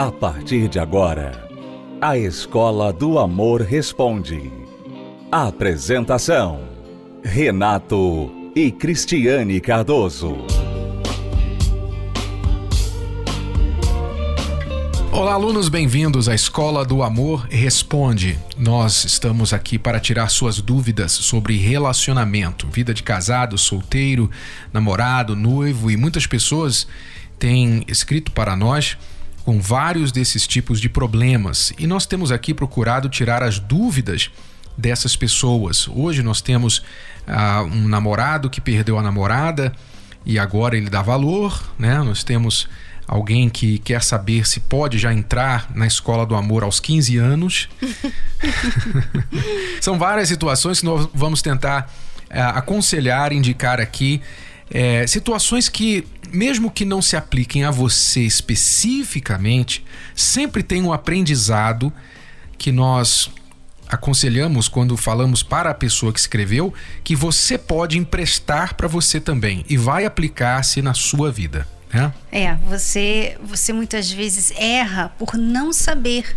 A 0.00 0.10
partir 0.10 0.66
de 0.66 0.78
agora, 0.78 1.46
a 2.00 2.16
Escola 2.16 2.90
do 2.90 3.18
Amor 3.18 3.60
Responde. 3.60 4.50
Apresentação: 5.30 6.62
Renato 7.22 8.32
e 8.56 8.70
Cristiane 8.70 9.60
Cardoso. 9.60 10.38
Olá, 15.12 15.34
alunos, 15.34 15.68
bem-vindos 15.68 16.30
à 16.30 16.34
Escola 16.34 16.82
do 16.82 17.02
Amor 17.02 17.46
Responde. 17.50 18.38
Nós 18.56 19.04
estamos 19.04 19.52
aqui 19.52 19.78
para 19.78 20.00
tirar 20.00 20.30
suas 20.30 20.62
dúvidas 20.62 21.12
sobre 21.12 21.58
relacionamento, 21.58 22.66
vida 22.68 22.94
de 22.94 23.02
casado, 23.02 23.58
solteiro, 23.58 24.30
namorado, 24.72 25.36
noivo 25.36 25.90
e 25.90 25.96
muitas 25.98 26.26
pessoas 26.26 26.88
têm 27.38 27.84
escrito 27.86 28.32
para 28.32 28.56
nós 28.56 28.96
com 29.50 29.60
vários 29.60 30.12
desses 30.12 30.46
tipos 30.46 30.80
de 30.80 30.88
problemas 30.88 31.72
e 31.76 31.84
nós 31.84 32.06
temos 32.06 32.30
aqui 32.30 32.54
procurado 32.54 33.08
tirar 33.08 33.42
as 33.42 33.58
dúvidas 33.58 34.30
dessas 34.78 35.16
pessoas. 35.16 35.88
Hoje 35.88 36.22
nós 36.22 36.40
temos 36.40 36.84
ah, 37.26 37.64
um 37.64 37.88
namorado 37.88 38.48
que 38.48 38.60
perdeu 38.60 38.96
a 38.96 39.02
namorada 39.02 39.72
e 40.24 40.38
agora 40.38 40.76
ele 40.76 40.88
dá 40.88 41.02
valor, 41.02 41.60
né? 41.76 41.98
Nós 41.98 42.22
temos 42.22 42.68
alguém 43.08 43.48
que 43.48 43.80
quer 43.80 44.04
saber 44.04 44.46
se 44.46 44.60
pode 44.60 44.98
já 44.98 45.12
entrar 45.12 45.68
na 45.74 45.84
escola 45.84 46.24
do 46.24 46.36
amor 46.36 46.62
aos 46.62 46.78
15 46.78 47.16
anos. 47.16 47.68
São 49.82 49.98
várias 49.98 50.28
situações 50.28 50.78
que 50.78 50.86
nós 50.86 51.08
vamos 51.12 51.42
tentar 51.42 51.92
é, 52.28 52.40
aconselhar, 52.40 53.32
indicar 53.32 53.80
aqui. 53.80 54.22
É, 54.70 55.06
situações 55.06 55.68
que, 55.68 56.06
mesmo 56.32 56.70
que 56.70 56.84
não 56.84 57.02
se 57.02 57.16
apliquem 57.16 57.64
a 57.64 57.70
você 57.70 58.20
especificamente, 58.20 59.84
sempre 60.14 60.62
tem 60.62 60.82
um 60.82 60.92
aprendizado 60.92 61.92
que 62.56 62.70
nós 62.70 63.30
aconselhamos 63.88 64.68
quando 64.68 64.96
falamos 64.96 65.42
para 65.42 65.70
a 65.70 65.74
pessoa 65.74 66.12
que 66.12 66.20
escreveu 66.20 66.72
que 67.02 67.16
você 67.16 67.58
pode 67.58 67.98
emprestar 67.98 68.74
para 68.74 68.86
você 68.86 69.20
também 69.20 69.64
e 69.68 69.76
vai 69.76 70.04
aplicar-se 70.04 70.80
na 70.80 70.94
sua 70.94 71.32
vida. 71.32 71.66
É, 71.92 72.44
é 72.44 72.54
você, 72.68 73.36
você 73.42 73.72
muitas 73.72 74.12
vezes 74.12 74.52
erra 74.56 75.08
por 75.18 75.34
não 75.36 75.72
saber. 75.72 76.36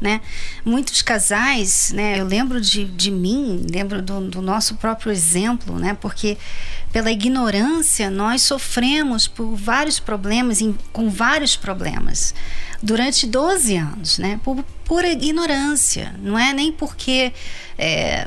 Né? 0.00 0.20
Muitos 0.64 1.02
casais, 1.02 1.90
né? 1.92 2.20
Eu 2.20 2.24
lembro 2.24 2.60
de, 2.60 2.84
de 2.84 3.10
mim, 3.10 3.66
lembro 3.68 4.00
do, 4.00 4.20
do 4.20 4.40
nosso 4.40 4.76
próprio 4.76 5.10
exemplo, 5.10 5.76
né? 5.76 5.96
Porque 6.00 6.38
pela 6.92 7.10
ignorância 7.10 8.08
nós 8.08 8.42
sofremos 8.42 9.26
por 9.26 9.56
vários 9.56 9.98
problemas, 9.98 10.60
em, 10.60 10.76
com 10.92 11.10
vários 11.10 11.56
problemas 11.56 12.32
durante 12.82 13.26
12 13.26 13.76
anos, 13.76 14.18
né? 14.18 14.38
Por 14.44 14.64
pura 14.88 15.06
ignorância, 15.12 16.14
não 16.18 16.38
é 16.38 16.54
nem 16.54 16.72
porque 16.72 17.30
é, 17.78 18.26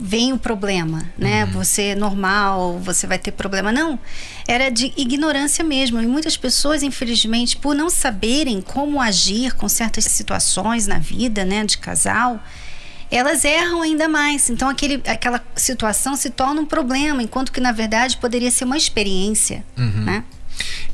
vem 0.00 0.32
o 0.32 0.38
problema, 0.38 1.04
né? 1.18 1.44
Uhum. 1.44 1.52
Você 1.52 1.82
é 1.82 1.94
normal, 1.94 2.78
você 2.78 3.06
vai 3.06 3.18
ter 3.18 3.32
problema, 3.32 3.70
não. 3.70 4.00
Era 4.48 4.70
de 4.70 4.90
ignorância 4.96 5.62
mesmo. 5.62 6.00
E 6.00 6.06
muitas 6.06 6.34
pessoas, 6.34 6.82
infelizmente, 6.82 7.58
por 7.58 7.74
não 7.74 7.90
saberem 7.90 8.62
como 8.62 8.98
agir 8.98 9.54
com 9.54 9.68
certas 9.68 10.04
situações 10.06 10.86
na 10.86 10.98
vida, 10.98 11.44
né, 11.44 11.62
de 11.66 11.76
casal, 11.76 12.42
elas 13.10 13.44
erram 13.44 13.82
ainda 13.82 14.08
mais. 14.08 14.48
Então 14.48 14.66
aquele, 14.66 15.02
aquela 15.06 15.44
situação 15.54 16.16
se 16.16 16.30
torna 16.30 16.62
um 16.62 16.66
problema, 16.66 17.22
enquanto 17.22 17.52
que 17.52 17.60
na 17.60 17.72
verdade 17.72 18.16
poderia 18.16 18.50
ser 18.50 18.64
uma 18.64 18.78
experiência, 18.78 19.62
uhum. 19.76 20.04
né? 20.04 20.24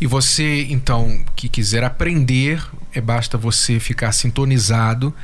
E 0.00 0.06
você, 0.06 0.66
então, 0.68 1.24
que 1.34 1.48
quiser 1.48 1.84
aprender, 1.84 2.62
é 2.94 3.00
basta 3.00 3.36
você 3.36 3.80
ficar 3.80 4.12
sintonizado 4.12 5.14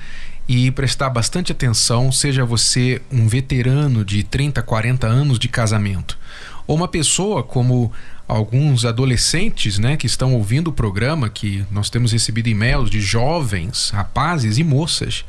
e 0.48 0.70
prestar 0.72 1.08
bastante 1.10 1.52
atenção, 1.52 2.10
seja 2.10 2.44
você 2.44 3.00
um 3.10 3.28
veterano 3.28 4.04
de 4.04 4.24
30, 4.24 4.60
40 4.62 5.06
anos 5.06 5.38
de 5.38 5.48
casamento, 5.48 6.18
ou 6.66 6.76
uma 6.76 6.88
pessoa 6.88 7.42
como 7.42 7.92
alguns 8.26 8.84
adolescentes, 8.84 9.78
né, 9.78 9.96
que 9.96 10.06
estão 10.06 10.34
ouvindo 10.34 10.68
o 10.68 10.72
programa, 10.72 11.28
que 11.28 11.64
nós 11.70 11.88
temos 11.88 12.12
recebido 12.12 12.48
e-mails 12.48 12.90
de 12.90 13.00
jovens, 13.00 13.90
rapazes 13.90 14.58
e 14.58 14.64
moças. 14.64 15.24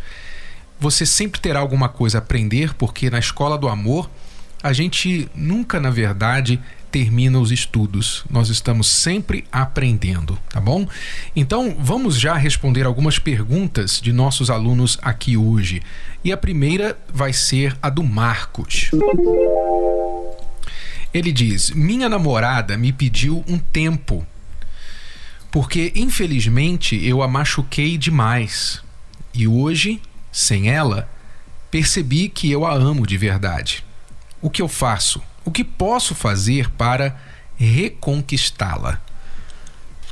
Você 0.80 1.06
sempre 1.06 1.40
terá 1.40 1.60
alguma 1.60 1.90
coisa 1.90 2.18
a 2.18 2.22
aprender, 2.22 2.74
porque 2.76 3.10
na 3.10 3.20
escola 3.20 3.58
do 3.58 3.68
amor 3.68 4.10
a 4.64 4.74
gente 4.74 5.30
nunca, 5.34 5.80
na 5.80 5.90
verdade, 5.90 6.60
termina 6.92 7.40
os 7.40 7.52
estudos. 7.52 8.24
Nós 8.30 8.50
estamos 8.50 8.88
sempre 8.88 9.46
aprendendo, 9.52 10.38
tá 10.50 10.60
bom? 10.60 10.88
Então, 11.36 11.76
vamos 11.80 12.20
já 12.20 12.36
responder 12.36 12.86
algumas 12.86 13.18
perguntas 13.18 14.00
de 14.02 14.12
nossos 14.12 14.50
alunos 14.50 14.98
aqui 15.02 15.38
hoje. 15.38 15.82
E 16.24 16.32
a 16.32 16.38
primeira 16.38 16.98
vai 17.12 17.32
ser 17.32 17.76
a 17.82 17.90
do 17.90 18.04
Marcos. 18.04 18.92
Ele 21.14 21.32
diz: 21.32 21.72
Minha 21.72 22.10
namorada 22.10 22.78
me 22.78 22.92
pediu 22.92 23.44
um 23.48 23.58
tempo, 23.58 24.26
porque 25.50 25.92
infelizmente 25.96 26.96
eu 27.06 27.24
a 27.24 27.28
machuquei 27.28 27.98
demais. 27.98 28.84
E 29.34 29.48
hoje, 29.48 30.02
sem 30.32 30.70
ela, 30.70 31.10
percebi 31.70 32.28
que 32.28 32.52
eu 32.52 32.66
a 32.66 32.74
amo 32.74 33.08
de 33.08 33.18
verdade. 33.18 33.84
O 34.42 34.50
que 34.50 34.62
eu 34.62 34.68
faço? 34.68 35.22
O 35.44 35.52
que 35.52 35.64
posso 35.64 36.14
fazer 36.14 36.70
para 36.72 37.16
reconquistá-la? 37.56 39.02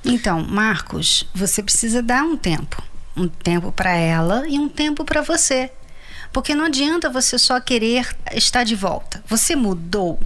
Então, 0.04 0.44
Marcos, 0.44 1.28
você 1.34 1.62
precisa 1.62 2.02
dar 2.02 2.24
um 2.24 2.38
tempo. 2.38 2.82
Um 3.16 3.28
tempo 3.28 3.72
para 3.72 3.92
ela 3.92 4.48
e 4.48 4.58
um 4.58 4.70
tempo 4.70 5.04
para 5.04 5.22
você. 5.22 5.72
Porque 6.32 6.56
não 6.56 6.66
adianta 6.66 7.10
você 7.10 7.38
só 7.38 7.60
querer 7.60 8.08
estar 8.34 8.64
de 8.64 8.76
volta. 8.76 9.24
Você 9.28 9.56
mudou 9.56 10.20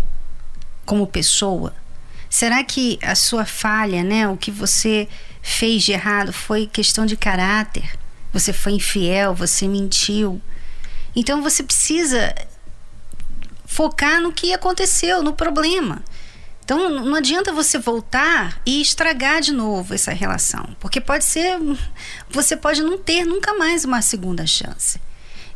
como 0.86 1.08
pessoa? 1.08 1.74
Será 2.30 2.64
que 2.64 3.00
a 3.02 3.16
sua 3.16 3.46
falha, 3.46 4.03
né, 4.03 4.28
o 4.28 4.35
que 4.35 4.52
você 4.52 5.08
fez 5.41 5.84
de 5.84 5.91
errado 5.91 6.34
foi 6.34 6.68
questão 6.68 7.06
de 7.06 7.16
caráter? 7.16 7.97
Você 8.31 8.52
foi 8.52 8.74
infiel, 8.74 9.34
você 9.34 9.68
mentiu. 9.68 10.41
Então 11.16 11.41
você 11.41 11.64
precisa 11.64 12.34
focar 13.73 14.22
no 14.22 14.31
que 14.31 14.53
aconteceu, 14.53 15.23
no 15.23 15.34
problema. 15.34 16.03
Então 16.63 16.89
não 16.89 17.16
adianta 17.16 17.51
você 17.51 17.78
voltar 17.79 18.61
e 18.66 18.81
estragar 18.81 19.41
de 19.41 19.51
novo 19.51 19.94
essa 19.94 20.13
relação, 20.13 20.75
porque 20.79 21.01
pode 21.01 21.25
ser 21.25 21.57
você 22.29 22.56
pode 22.56 22.81
não 22.84 22.97
ter 22.97 23.25
nunca 23.25 23.53
mais 23.56 23.84
uma 23.84 24.01
segunda 24.01 24.45
chance. 24.45 25.01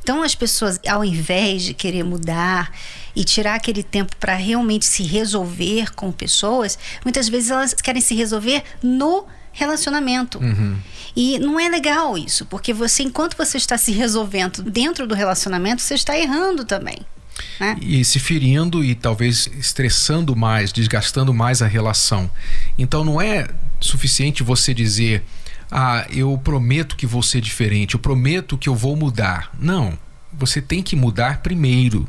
Então 0.02 0.24
as 0.24 0.34
pessoas, 0.34 0.80
ao 0.88 1.06
invés 1.06 1.64
de 1.64 1.74
querer 1.74 2.04
mudar 2.04 2.72
e 3.16 3.24
tirar 3.24 3.56
aquele 3.56 3.84
tempo 3.84 4.16
para 4.18 4.36
realmente 4.36 4.86
se 4.86 5.04
resolver 5.04 5.94
com 5.94 6.12
pessoas, 6.12 6.78
muitas 7.06 7.30
vezes 7.30 7.52
elas 7.52 7.74
querem 7.74 8.02
se 8.02 8.16
resolver 8.16 8.64
no 8.82 9.26
relacionamento. 9.52 10.40
Uhum. 10.40 10.78
E 11.16 11.40
não 11.40 11.60
é 11.60 11.70
legal 11.70 12.18
isso, 12.18 12.46
porque 12.46 12.74
você, 12.74 13.04
enquanto 13.04 13.38
você 13.38 13.58
está 13.58 13.78
se 13.78 13.92
resolvendo 13.92 14.62
dentro 14.64 15.08
do 15.08 15.16
relacionamento, 15.16 15.82
você 15.82 15.96
está 15.96 16.18
errando 16.18 16.66
também. 16.66 17.00
Né? 17.60 17.78
E 17.82 18.04
se 18.04 18.20
ferindo 18.20 18.84
e 18.84 18.96
talvez 18.96 19.50
estressando 19.58 20.36
mais, 20.36 20.72
desgastando 20.72 21.34
mais 21.34 21.62
a 21.62 21.68
relação. 21.68 22.30
Então 22.78 23.04
não 23.04 23.22
é 23.22 23.48
suficiente 23.80 24.44
você 24.44 24.74
dizer, 24.74 25.24
ah, 25.72 26.06
eu 26.10 26.38
prometo 26.38 26.96
que 26.96 27.06
vou 27.06 27.22
ser 27.22 27.42
diferente, 27.42 27.96
eu 27.96 28.00
prometo 28.00 28.58
que 28.58 28.70
eu 28.70 28.76
vou 28.76 28.96
mudar. 28.96 29.52
Não. 29.60 29.98
Você 30.34 30.62
tem 30.62 30.84
que 30.84 30.96
mudar 30.96 31.42
primeiro. 31.42 32.08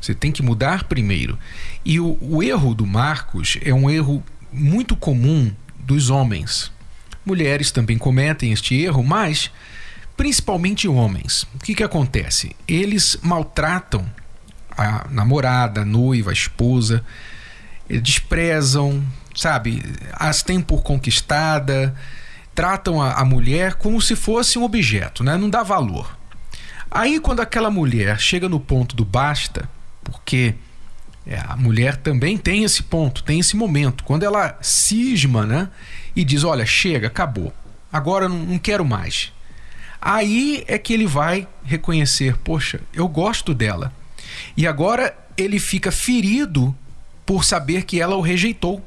Você 0.00 0.14
tem 0.14 0.30
que 0.30 0.42
mudar 0.42 0.84
primeiro. 0.84 1.38
E 1.84 1.98
o, 1.98 2.18
o 2.20 2.42
erro 2.42 2.74
do 2.74 2.86
Marcos 2.86 3.58
é 3.62 3.72
um 3.72 3.90
erro 3.90 4.22
muito 4.52 4.96
comum 4.96 5.52
dos 5.78 6.10
homens. 6.10 6.72
Mulheres 7.24 7.70
também 7.70 7.98
cometem 7.98 8.52
este 8.52 8.74
erro, 8.80 9.02
mas 9.02 9.50
principalmente 10.16 10.88
homens. 10.88 11.44
O 11.54 11.58
que, 11.58 11.74
que 11.74 11.82
acontece? 11.82 12.54
Eles 12.66 13.18
maltratam 13.22 14.08
a 14.78 15.06
namorada, 15.10 15.82
a 15.82 15.84
noiva, 15.84 16.30
a 16.30 16.32
esposa, 16.32 17.04
desprezam, 17.88 19.04
sabe, 19.34 19.82
as 20.12 20.42
têm 20.42 20.60
por 20.60 20.82
conquistada, 20.82 21.94
tratam 22.54 23.00
a, 23.02 23.12
a 23.12 23.24
mulher 23.24 23.74
como 23.74 24.00
se 24.00 24.14
fosse 24.14 24.58
um 24.58 24.62
objeto, 24.62 25.24
né? 25.24 25.36
Não 25.36 25.50
dá 25.50 25.62
valor. 25.62 26.16
Aí 26.90 27.20
quando 27.20 27.40
aquela 27.40 27.70
mulher 27.70 28.18
chega 28.18 28.48
no 28.48 28.58
ponto 28.58 28.96
do 28.96 29.04
basta, 29.04 29.68
porque 30.02 30.54
é, 31.26 31.38
a 31.46 31.56
mulher 31.56 31.96
também 31.96 32.38
tem 32.38 32.64
esse 32.64 32.82
ponto, 32.82 33.22
tem 33.22 33.38
esse 33.38 33.56
momento, 33.56 34.02
quando 34.04 34.22
ela 34.22 34.58
cisma, 34.62 35.44
né? 35.44 35.68
E 36.16 36.24
diz: 36.24 36.42
Olha, 36.42 36.64
chega, 36.64 37.08
acabou, 37.08 37.52
agora 37.92 38.28
não, 38.28 38.38
não 38.38 38.58
quero 38.58 38.84
mais. 38.84 39.32
Aí 40.00 40.64
é 40.66 40.78
que 40.78 40.92
ele 40.94 41.06
vai 41.06 41.46
reconhecer: 41.64 42.36
Poxa, 42.38 42.80
eu 42.94 43.06
gosto 43.06 43.52
dela. 43.52 43.92
E 44.56 44.66
agora 44.66 45.16
ele 45.36 45.58
fica 45.58 45.92
ferido 45.92 46.74
por 47.24 47.44
saber 47.44 47.84
que 47.84 48.00
ela 48.00 48.16
o 48.16 48.20
rejeitou. 48.20 48.84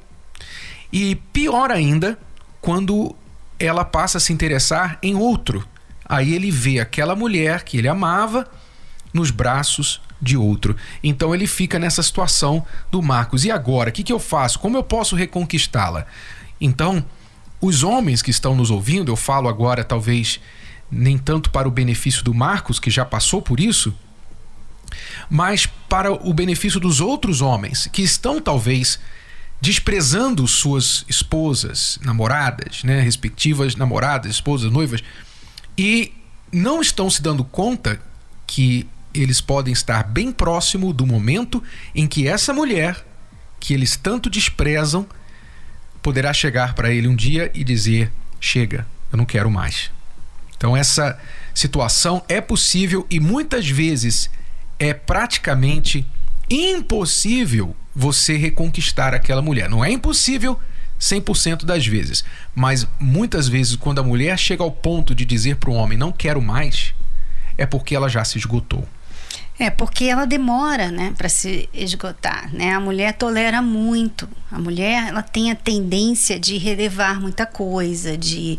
E 0.92 1.16
pior 1.16 1.72
ainda, 1.72 2.18
quando 2.60 3.16
ela 3.60 3.86
passa 3.86 4.18
a 4.18 4.22
se 4.22 4.34
interessar 4.34 4.98
em 5.02 5.16
outro. 5.16 5.68
Aí 6.04 6.34
ele 6.34 6.52
vê 6.52 6.80
aquela 6.80 7.16
mulher 7.16 7.64
que 7.64 7.78
ele 7.78 7.88
amava 7.88 8.50
nos 9.14 9.32
braços 9.32 10.02
de 10.22 10.36
outro. 10.36 10.76
Então 11.04 11.34
ele 11.34 11.48
fica 11.48 11.80
nessa 11.80 12.04
situação 12.04 12.66
do 12.90 13.02
Marcos. 13.02 13.46
E 13.46 13.52
agora? 13.52 13.90
O 13.90 13.94
que, 13.94 14.04
que 14.04 14.14
eu 14.14 14.20
faço? 14.20 14.60
Como 14.60 14.78
eu 14.78 14.84
posso 14.84 15.16
reconquistá-la? 15.16 16.06
Então, 16.60 17.04
os 17.60 17.84
homens 17.84 18.22
que 18.22 18.32
estão 18.32 18.56
nos 18.56 18.72
ouvindo, 18.72 19.12
eu 19.12 19.16
falo 19.16 19.48
agora 19.48 19.84
talvez 19.84 20.40
nem 20.90 21.18
tanto 21.18 21.50
para 21.50 21.68
o 21.68 21.72
benefício 21.72 22.24
do 22.24 22.34
Marcos, 22.34 22.80
que 22.80 22.90
já 22.90 23.06
passou 23.06 23.42
por 23.42 23.60
isso, 23.60 23.94
mas 25.30 25.66
para 25.66 26.12
o 26.12 26.34
benefício 26.34 26.80
dos 26.80 27.00
outros 27.02 27.42
homens 27.42 27.88
que 27.92 28.02
estão 28.02 28.42
talvez 28.42 29.00
desprezando 29.62 30.48
suas 30.48 31.06
esposas, 31.08 32.00
namoradas, 32.04 32.84
né, 32.84 33.00
respectivas 33.00 33.76
namoradas, 33.76 34.32
esposas, 34.32 34.72
noivas, 34.72 35.04
e 35.78 36.14
não 36.52 36.82
estão 36.82 37.10
se 37.10 37.22
dando 37.22 37.44
conta 37.44 38.02
que 38.48 38.88
eles 39.14 39.40
podem 39.40 39.72
estar 39.72 40.04
bem 40.04 40.32
próximo 40.32 40.92
do 40.92 41.06
momento 41.06 41.64
em 41.94 42.08
que 42.08 42.28
essa 42.28 42.54
mulher 42.54 43.06
que 43.60 43.74
eles 43.74 43.96
tanto 43.96 44.30
desprezam 44.30 45.08
poderá 46.02 46.34
chegar 46.34 46.74
para 46.74 46.92
ele 46.92 47.08
um 47.08 47.16
dia 47.16 47.52
e 47.54 47.64
dizer: 47.64 48.12
"Chega, 48.40 48.88
eu 49.12 49.18
não 49.18 49.26
quero 49.26 49.52
mais". 49.52 49.92
Então 50.58 50.76
essa 50.76 51.20
situação 51.54 52.24
é 52.28 52.42
possível 52.42 53.06
e 53.10 53.20
muitas 53.20 53.68
vezes 53.70 54.30
é 54.82 54.96
praticamente 54.96 56.04
impossível 56.50 57.76
você 57.96 58.36
reconquistar 58.36 59.14
aquela 59.14 59.40
mulher. 59.40 59.70
Não 59.70 59.86
é 59.86 59.92
impossível 59.92 60.60
100% 61.00 61.66
das 61.66 61.86
vezes, 61.86 62.24
mas 62.56 62.88
muitas 63.00 63.48
vezes 63.48 63.76
quando 63.76 64.00
a 64.00 64.04
mulher 64.04 64.40
chega 64.40 64.64
ao 64.64 64.72
ponto 64.72 65.14
de 65.14 65.24
dizer 65.24 65.58
para 65.58 65.70
o 65.70 65.76
homem 65.76 66.00
não 66.00 66.12
quero 66.12 66.42
mais, 66.42 66.96
é 67.60 67.66
porque 67.68 67.96
ela 67.96 68.10
já 68.10 68.26
se 68.26 68.40
esgotou. 68.40 68.88
É, 69.60 69.70
porque 69.70 70.06
ela 70.06 70.26
demora, 70.26 70.90
né, 70.90 71.14
para 71.16 71.30
se 71.30 71.70
esgotar, 71.72 72.52
né? 72.52 72.74
A 72.74 72.80
mulher 72.80 73.14
tolera 73.14 73.62
muito. 73.62 74.28
A 74.52 74.58
mulher, 74.58 75.10
ela 75.10 75.22
tem 75.22 75.52
a 75.52 75.56
tendência 75.56 76.40
de 76.40 76.58
relevar 76.58 77.22
muita 77.22 77.46
coisa, 77.46 78.18
de, 78.18 78.58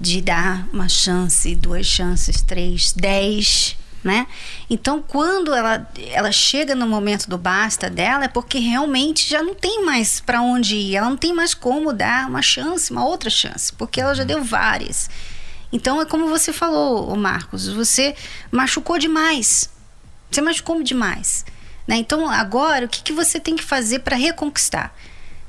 de 0.00 0.22
dar 0.22 0.66
uma 0.72 0.88
chance, 0.88 1.54
duas 1.54 1.84
chances, 1.84 2.40
três, 2.40 2.94
dez, 2.94 3.76
né? 4.02 4.26
Então, 4.70 5.02
quando 5.02 5.54
ela, 5.54 5.90
ela 6.10 6.30
chega 6.32 6.74
no 6.74 6.86
momento 6.86 7.28
do 7.28 7.36
basta 7.36 7.90
dela, 7.90 8.24
é 8.24 8.28
porque 8.28 8.58
realmente 8.58 9.28
já 9.28 9.42
não 9.42 9.54
tem 9.54 9.84
mais 9.84 10.20
para 10.20 10.40
onde 10.40 10.76
ir, 10.76 10.96
ela 10.96 11.10
não 11.10 11.16
tem 11.16 11.32
mais 11.32 11.54
como 11.54 11.92
dar 11.92 12.28
uma 12.28 12.42
chance, 12.42 12.90
uma 12.90 13.04
outra 13.04 13.28
chance, 13.28 13.72
porque 13.72 14.00
ela 14.00 14.14
já 14.14 14.24
deu 14.24 14.42
várias. 14.42 15.10
Então, 15.72 16.00
é 16.00 16.06
como 16.06 16.28
você 16.28 16.52
falou, 16.52 17.14
Marcos, 17.16 17.68
você 17.68 18.14
machucou 18.50 18.98
demais 18.98 19.70
você 20.30 20.40
machucou 20.40 20.82
demais. 20.82 21.44
Né? 21.86 21.96
Então, 21.96 22.28
agora, 22.28 22.86
o 22.86 22.88
que, 22.88 23.02
que 23.02 23.12
você 23.12 23.40
tem 23.40 23.56
que 23.56 23.64
fazer 23.64 24.00
para 24.00 24.16
reconquistar? 24.16 24.94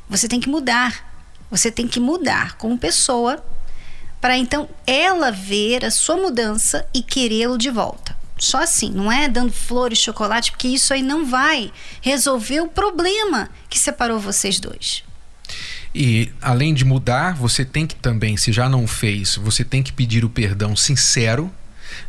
Você 0.10 0.28
tem 0.28 0.40
que 0.40 0.50
mudar. 0.50 1.07
Você 1.52 1.72
tem 1.72 1.88
que 1.88 2.00
mudar 2.00 2.56
como 2.57 2.78
pessoa 2.78 3.44
para 4.22 4.38
então 4.38 4.68
ela 4.86 5.31
ver 5.31 5.86
a 5.86 5.92
sua 5.92 6.18
mudança 6.18 6.88
e 6.94 7.02
querê-lo 7.02 7.57
de 7.57 7.69
volta. 7.69 8.16
Só 8.39 8.63
assim, 8.63 8.89
não 8.89 9.12
é 9.12 9.27
dando 9.27 9.51
flores, 9.51 10.00
chocolate, 10.00 10.51
porque 10.51 10.69
isso 10.69 10.94
aí 10.94 11.03
não 11.03 11.25
vai 11.25 11.71
resolver 12.01 12.62
o 12.62 12.69
problema 12.69 13.50
que 13.69 13.77
separou 13.77 14.19
vocês 14.19 14.59
dois. 14.59 15.03
E 15.94 16.31
além 16.41 16.74
de 16.74 16.86
mudar, 16.86 17.36
você 17.36 17.65
tem 17.65 17.86
que 17.86 17.95
também, 17.95 18.38
se 18.38 18.51
já 18.51 18.69
não 18.69 18.88
fez, 18.88 19.36
você 19.36 19.63
tem 19.63 19.83
que 19.83 19.91
pedir 19.91 20.24
o 20.24 20.30
perdão 20.30 20.75
sincero. 20.75 21.51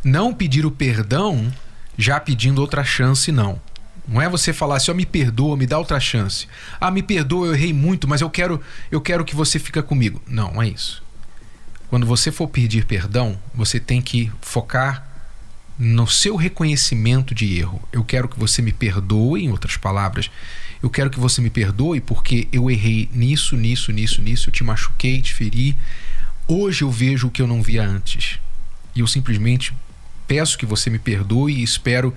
Não 0.03 0.33
pedir 0.33 0.65
o 0.65 0.71
perdão 0.71 1.51
já 1.97 2.19
pedindo 2.19 2.61
outra 2.61 2.83
chance, 2.83 3.31
não. 3.31 3.59
Não 4.07 4.21
é 4.21 4.29
você 4.29 4.53
falar 4.53 4.77
assim, 4.77 4.91
ó, 4.91 4.93
me 4.93 5.05
perdoa, 5.05 5.57
me 5.57 5.65
dá 5.65 5.77
outra 5.77 5.99
chance. 5.99 6.47
Ah, 6.79 6.91
me 6.91 7.03
perdoa, 7.03 7.47
eu 7.47 7.53
errei 7.53 7.73
muito, 7.73 8.07
mas 8.07 8.21
eu 8.21 8.29
quero, 8.29 8.61
eu 8.89 9.01
quero 9.01 9.25
que 9.25 9.35
você 9.35 9.59
fica 9.59 9.83
comigo. 9.83 10.21
Não, 10.27 10.53
não 10.53 10.61
é 10.61 10.69
isso. 10.69 11.03
Quando 11.89 12.05
você 12.05 12.31
for 12.31 12.47
pedir 12.47 12.85
perdão, 12.85 13.37
você 13.53 13.79
tem 13.79 14.01
que 14.01 14.31
focar 14.41 15.10
no 15.81 16.05
seu 16.05 16.35
reconhecimento 16.35 17.33
de 17.33 17.57
erro. 17.57 17.81
Eu 17.91 18.03
quero 18.03 18.29
que 18.29 18.37
você 18.37 18.61
me 18.61 18.71
perdoe, 18.71 19.45
em 19.45 19.49
outras 19.49 19.77
palavras, 19.77 20.29
eu 20.81 20.91
quero 20.91 21.09
que 21.09 21.19
você 21.19 21.41
me 21.41 21.49
perdoe 21.49 21.99
porque 21.99 22.47
eu 22.51 22.69
errei 22.69 23.09
nisso, 23.11 23.57
nisso, 23.57 23.91
nisso, 23.91 24.21
nisso, 24.21 24.49
eu 24.49 24.53
te 24.53 24.63
machuquei, 24.63 25.19
te 25.19 25.33
feri. 25.33 25.75
Hoje 26.47 26.83
eu 26.83 26.91
vejo 26.91 27.27
o 27.27 27.31
que 27.31 27.41
eu 27.41 27.47
não 27.47 27.63
via 27.63 27.83
antes. 27.83 28.39
E 28.95 28.99
eu 28.99 29.07
simplesmente 29.07 29.73
peço 30.27 30.55
que 30.55 30.67
você 30.67 30.87
me 30.87 30.99
perdoe 30.99 31.51
e 31.51 31.63
espero 31.63 32.13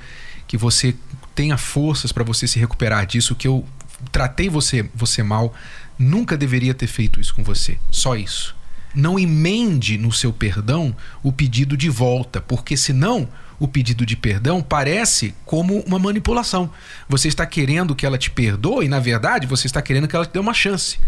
que 0.46 0.58
você 0.58 0.94
tenha 1.34 1.56
forças 1.56 2.12
para 2.12 2.22
você 2.22 2.46
se 2.46 2.58
recuperar 2.58 3.06
disso, 3.06 3.34
que 3.34 3.48
eu 3.48 3.66
tratei 4.12 4.50
você, 4.50 4.90
você 4.94 5.22
mal, 5.22 5.54
nunca 5.98 6.36
deveria 6.36 6.74
ter 6.74 6.86
feito 6.86 7.18
isso 7.18 7.34
com 7.34 7.42
você. 7.42 7.78
Só 7.90 8.14
isso. 8.14 8.54
Não 8.94 9.18
emende 9.18 9.96
no 9.96 10.12
seu 10.12 10.34
perdão 10.34 10.94
o 11.22 11.32
pedido 11.32 11.78
de 11.78 11.88
volta, 11.88 12.42
porque 12.42 12.76
senão 12.76 13.26
o 13.58 13.68
pedido 13.68 14.04
de 14.04 14.16
perdão 14.16 14.62
parece 14.62 15.34
como 15.44 15.80
uma 15.80 15.98
manipulação. 15.98 16.70
Você 17.08 17.28
está 17.28 17.46
querendo 17.46 17.94
que 17.94 18.04
ela 18.04 18.18
te 18.18 18.30
perdoe 18.30 18.86
e, 18.86 18.88
na 18.88 19.00
verdade, 19.00 19.46
você 19.46 19.66
está 19.66 19.80
querendo 19.80 20.08
que 20.08 20.16
ela 20.16 20.26
te 20.26 20.32
dê 20.32 20.38
uma 20.38 20.54
chance. 20.54 20.98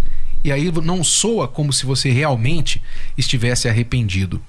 E 0.45 0.53
aí 0.53 0.71
não 0.83 1.03
soa 1.03 1.49
como 1.49 1.73
se 1.73 1.85
você 1.85 2.11
realmente 2.11 2.83
estivesse 3.17 3.69
arrependido. 3.69 4.41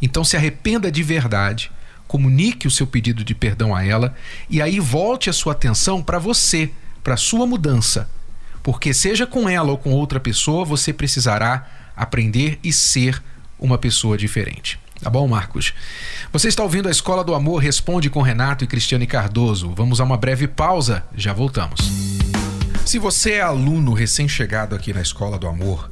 Então 0.00 0.24
se 0.24 0.36
arrependa 0.36 0.90
de 0.90 1.02
verdade 1.02 1.70
comunique 2.12 2.66
o 2.66 2.70
seu 2.70 2.86
pedido 2.86 3.24
de 3.24 3.34
perdão 3.34 3.74
a 3.74 3.82
ela 3.82 4.14
e 4.50 4.60
aí 4.60 4.78
volte 4.78 5.30
a 5.30 5.32
sua 5.32 5.54
atenção 5.54 6.02
para 6.02 6.18
você, 6.18 6.70
para 7.02 7.16
sua 7.16 7.46
mudança. 7.46 8.06
Porque 8.62 8.92
seja 8.92 9.26
com 9.26 9.48
ela 9.48 9.70
ou 9.70 9.78
com 9.78 9.92
outra 9.92 10.20
pessoa, 10.20 10.62
você 10.62 10.92
precisará 10.92 11.90
aprender 11.96 12.58
e 12.62 12.70
ser 12.70 13.22
uma 13.58 13.78
pessoa 13.78 14.18
diferente. 14.18 14.78
Tá 15.02 15.10
bom, 15.10 15.26
Marcos? 15.26 15.74
Você 16.32 16.46
está 16.46 16.62
ouvindo 16.62 16.86
a 16.86 16.90
Escola 16.90 17.24
do 17.24 17.34
Amor 17.34 17.58
Responde 17.60 18.08
com 18.08 18.22
Renato 18.22 18.62
e 18.62 18.68
Cristiane 18.68 19.04
Cardoso. 19.04 19.74
Vamos 19.74 20.00
a 20.00 20.04
uma 20.04 20.16
breve 20.16 20.46
pausa, 20.46 21.02
já 21.16 21.32
voltamos. 21.32 21.80
Se 22.86 23.00
você 23.00 23.32
é 23.32 23.40
aluno 23.40 23.94
recém-chegado 23.94 24.76
aqui 24.76 24.92
na 24.92 25.02
Escola 25.02 25.40
do 25.40 25.48
Amor, 25.48 25.90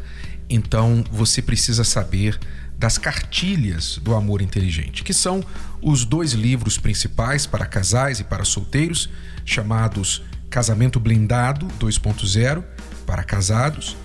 então 0.49 1.02
você 1.11 1.43
precisa 1.43 1.83
saber 1.83 2.38
das 2.79 2.99
cartilhas 2.99 3.99
do 3.99 4.14
amor 4.14 4.40
inteligente, 4.40 5.02
que 5.02 5.12
são 5.12 5.43
os 5.83 6.05
dois 6.05 6.33
livros 6.33 6.79
principais 6.79 7.47
para 7.47 7.67
casais 7.67 8.21
e 8.21 8.25
para 8.25 8.45
solteiros, 8.45 9.11
chamados 9.45 10.23
Casamento 10.49 11.00
Blindado 11.00 11.67
2.0 11.81 12.62
para 13.05 13.25
casados 13.25 13.97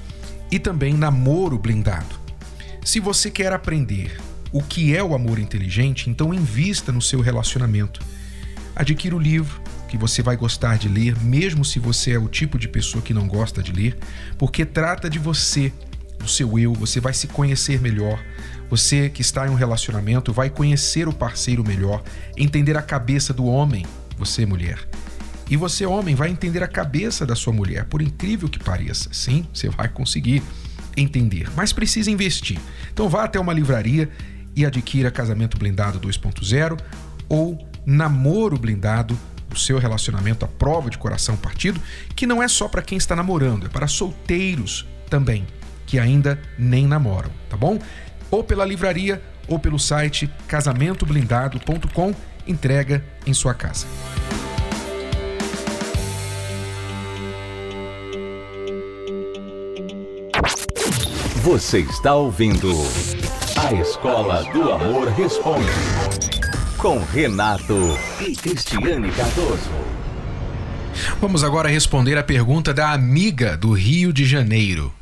e 0.51 0.57
também 0.57 0.95
Namoro 0.95 1.59
Blindado. 1.59 2.19
Se 2.83 2.99
você 2.99 3.29
quer 3.29 3.53
aprender 3.53 4.17
o 4.55 4.63
que 4.63 4.95
é 4.95 5.03
o 5.03 5.13
amor 5.13 5.37
inteligente, 5.37 6.09
então 6.09 6.33
invista 6.33 6.89
no 6.89 7.01
seu 7.01 7.19
relacionamento. 7.19 7.99
Adquira 8.73 9.13
o 9.13 9.19
livro 9.19 9.61
que 9.89 9.97
você 9.97 10.21
vai 10.21 10.37
gostar 10.37 10.77
de 10.77 10.87
ler, 10.87 11.19
mesmo 11.19 11.65
se 11.65 11.77
você 11.77 12.11
é 12.11 12.17
o 12.17 12.29
tipo 12.29 12.57
de 12.57 12.69
pessoa 12.69 13.01
que 13.01 13.13
não 13.13 13.27
gosta 13.27 13.61
de 13.61 13.73
ler, 13.73 13.97
porque 14.37 14.63
trata 14.63 15.09
de 15.09 15.19
você, 15.19 15.73
do 16.17 16.27
seu 16.29 16.57
eu, 16.57 16.73
você 16.73 17.01
vai 17.01 17.13
se 17.13 17.27
conhecer 17.27 17.81
melhor, 17.81 18.17
você 18.69 19.09
que 19.09 19.21
está 19.21 19.45
em 19.45 19.49
um 19.49 19.55
relacionamento 19.55 20.31
vai 20.31 20.49
conhecer 20.49 21.05
o 21.05 21.13
parceiro 21.13 21.61
melhor, 21.61 22.01
entender 22.37 22.77
a 22.77 22.81
cabeça 22.81 23.33
do 23.33 23.43
homem, 23.43 23.85
você 24.17 24.45
mulher. 24.45 24.79
E 25.49 25.57
você, 25.57 25.85
homem, 25.85 26.15
vai 26.15 26.29
entender 26.29 26.63
a 26.63 26.67
cabeça 26.67 27.25
da 27.25 27.35
sua 27.35 27.51
mulher, 27.51 27.83
por 27.87 28.01
incrível 28.01 28.47
que 28.47 28.57
pareça. 28.57 29.09
Sim, 29.11 29.45
você 29.53 29.67
vai 29.67 29.89
conseguir 29.89 30.41
entender, 30.95 31.49
mas 31.57 31.73
precisa 31.73 32.09
investir. 32.09 32.57
Então 32.93 33.09
vá 33.09 33.25
até 33.25 33.37
uma 33.37 33.51
livraria 33.51 34.09
e 34.55 34.65
adquira 34.65 35.11
Casamento 35.11 35.57
Blindado 35.57 35.99
2.0 35.99 36.79
ou 37.27 37.67
Namoro 37.85 38.57
Blindado, 38.57 39.17
o 39.51 39.57
seu 39.57 39.77
relacionamento 39.77 40.45
à 40.45 40.47
prova 40.47 40.89
de 40.89 40.97
coração 40.97 41.35
partido, 41.35 41.79
que 42.15 42.25
não 42.25 42.41
é 42.41 42.47
só 42.47 42.67
para 42.67 42.81
quem 42.81 42.97
está 42.97 43.15
namorando, 43.15 43.65
é 43.65 43.69
para 43.69 43.87
solteiros 43.87 44.85
também, 45.09 45.45
que 45.85 45.99
ainda 45.99 46.39
nem 46.57 46.87
namoram, 46.87 47.29
tá 47.49 47.55
bom? 47.55 47.79
ou 48.35 48.43
pela 48.43 48.65
livraria 48.65 49.21
ou 49.47 49.59
pelo 49.59 49.79
site 49.79 50.29
casamentoblindado.com, 50.47 52.13
entrega 52.47 53.03
em 53.25 53.33
sua 53.33 53.53
casa. 53.53 53.85
Você 61.43 61.79
está 61.79 62.15
ouvindo 62.15 62.73
A 63.65 63.73
Escola 63.73 64.43
do 64.53 64.71
Amor 64.71 65.07
Responde 65.07 65.65
com 66.77 66.99
Renato 66.99 67.97
e 68.21 68.35
Cristiane 68.35 69.09
Cardoso. 69.09 69.71
Vamos 71.19 71.43
agora 71.43 71.67
responder 71.67 72.15
a 72.15 72.21
pergunta 72.21 72.71
da 72.71 72.91
amiga 72.91 73.57
do 73.57 73.71
Rio 73.71 74.13
de 74.13 74.23
Janeiro. 74.23 74.93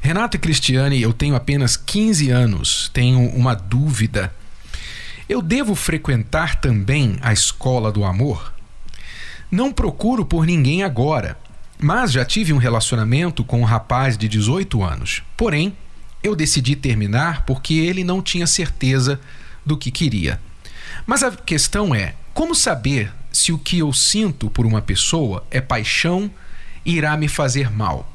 Renato 0.00 0.36
e 0.36 0.40
Cristiane, 0.40 1.02
eu 1.02 1.12
tenho 1.12 1.34
apenas 1.34 1.76
15 1.76 2.30
anos, 2.30 2.88
tenho 2.94 3.28
uma 3.30 3.56
dúvida. 3.56 4.32
Eu 5.28 5.42
devo 5.42 5.74
frequentar 5.74 6.60
também 6.60 7.18
a 7.22 7.32
escola 7.32 7.90
do 7.90 8.04
amor? 8.04 8.54
Não 9.50 9.72
procuro 9.72 10.24
por 10.24 10.46
ninguém 10.46 10.84
agora, 10.84 11.36
mas 11.76 12.12
já 12.12 12.24
tive 12.24 12.52
um 12.52 12.58
relacionamento 12.58 13.42
com 13.42 13.62
um 13.62 13.64
rapaz 13.64 14.16
de 14.16 14.28
18 14.28 14.80
anos. 14.84 15.24
Porém, 15.36 15.76
eu 16.22 16.36
decidi 16.36 16.76
terminar 16.76 17.44
porque 17.44 17.74
ele 17.74 18.04
não 18.04 18.22
tinha 18.22 18.46
certeza 18.46 19.20
do 19.64 19.76
que 19.76 19.90
queria. 19.90 20.40
Mas 21.06 21.22
a 21.22 21.30
questão 21.30 21.94
é: 21.94 22.14
como 22.34 22.54
saber 22.54 23.12
se 23.32 23.52
o 23.52 23.58
que 23.58 23.78
eu 23.78 23.92
sinto 23.92 24.50
por 24.50 24.66
uma 24.66 24.82
pessoa 24.82 25.46
é 25.50 25.60
paixão 25.60 26.30
e 26.84 26.96
irá 26.96 27.16
me 27.16 27.28
fazer 27.28 27.70
mal? 27.70 28.10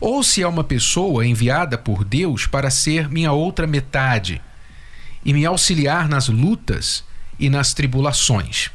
Ou 0.00 0.22
se 0.22 0.42
é 0.42 0.48
uma 0.48 0.64
pessoa 0.64 1.26
enviada 1.26 1.76
por 1.76 2.04
Deus 2.04 2.46
para 2.46 2.70
ser 2.70 3.08
minha 3.08 3.32
outra 3.32 3.66
metade 3.66 4.40
e 5.24 5.32
me 5.32 5.44
auxiliar 5.44 6.08
nas 6.08 6.28
lutas 6.28 7.04
e 7.38 7.50
nas 7.50 7.74
tribulações. 7.74 8.70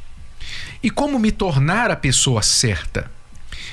E 0.82 0.90
como 0.90 1.18
me 1.18 1.32
tornar 1.32 1.90
a 1.90 1.96
pessoa 1.96 2.42
certa? 2.42 3.10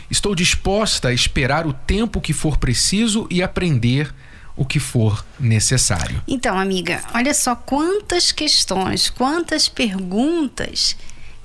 Estou 0.09 0.33
disposta 0.33 1.09
a 1.09 1.13
esperar 1.13 1.67
o 1.67 1.73
tempo 1.73 2.19
que 2.19 2.33
for 2.33 2.57
preciso 2.57 3.27
e 3.29 3.41
aprender 3.43 4.13
o 4.55 4.65
que 4.65 4.79
for 4.79 5.25
necessário. 5.39 6.21
Então, 6.27 6.57
amiga, 6.57 7.01
olha 7.13 7.33
só 7.33 7.55
quantas 7.55 8.31
questões, 8.31 9.09
quantas 9.09 9.67
perguntas 9.67 10.95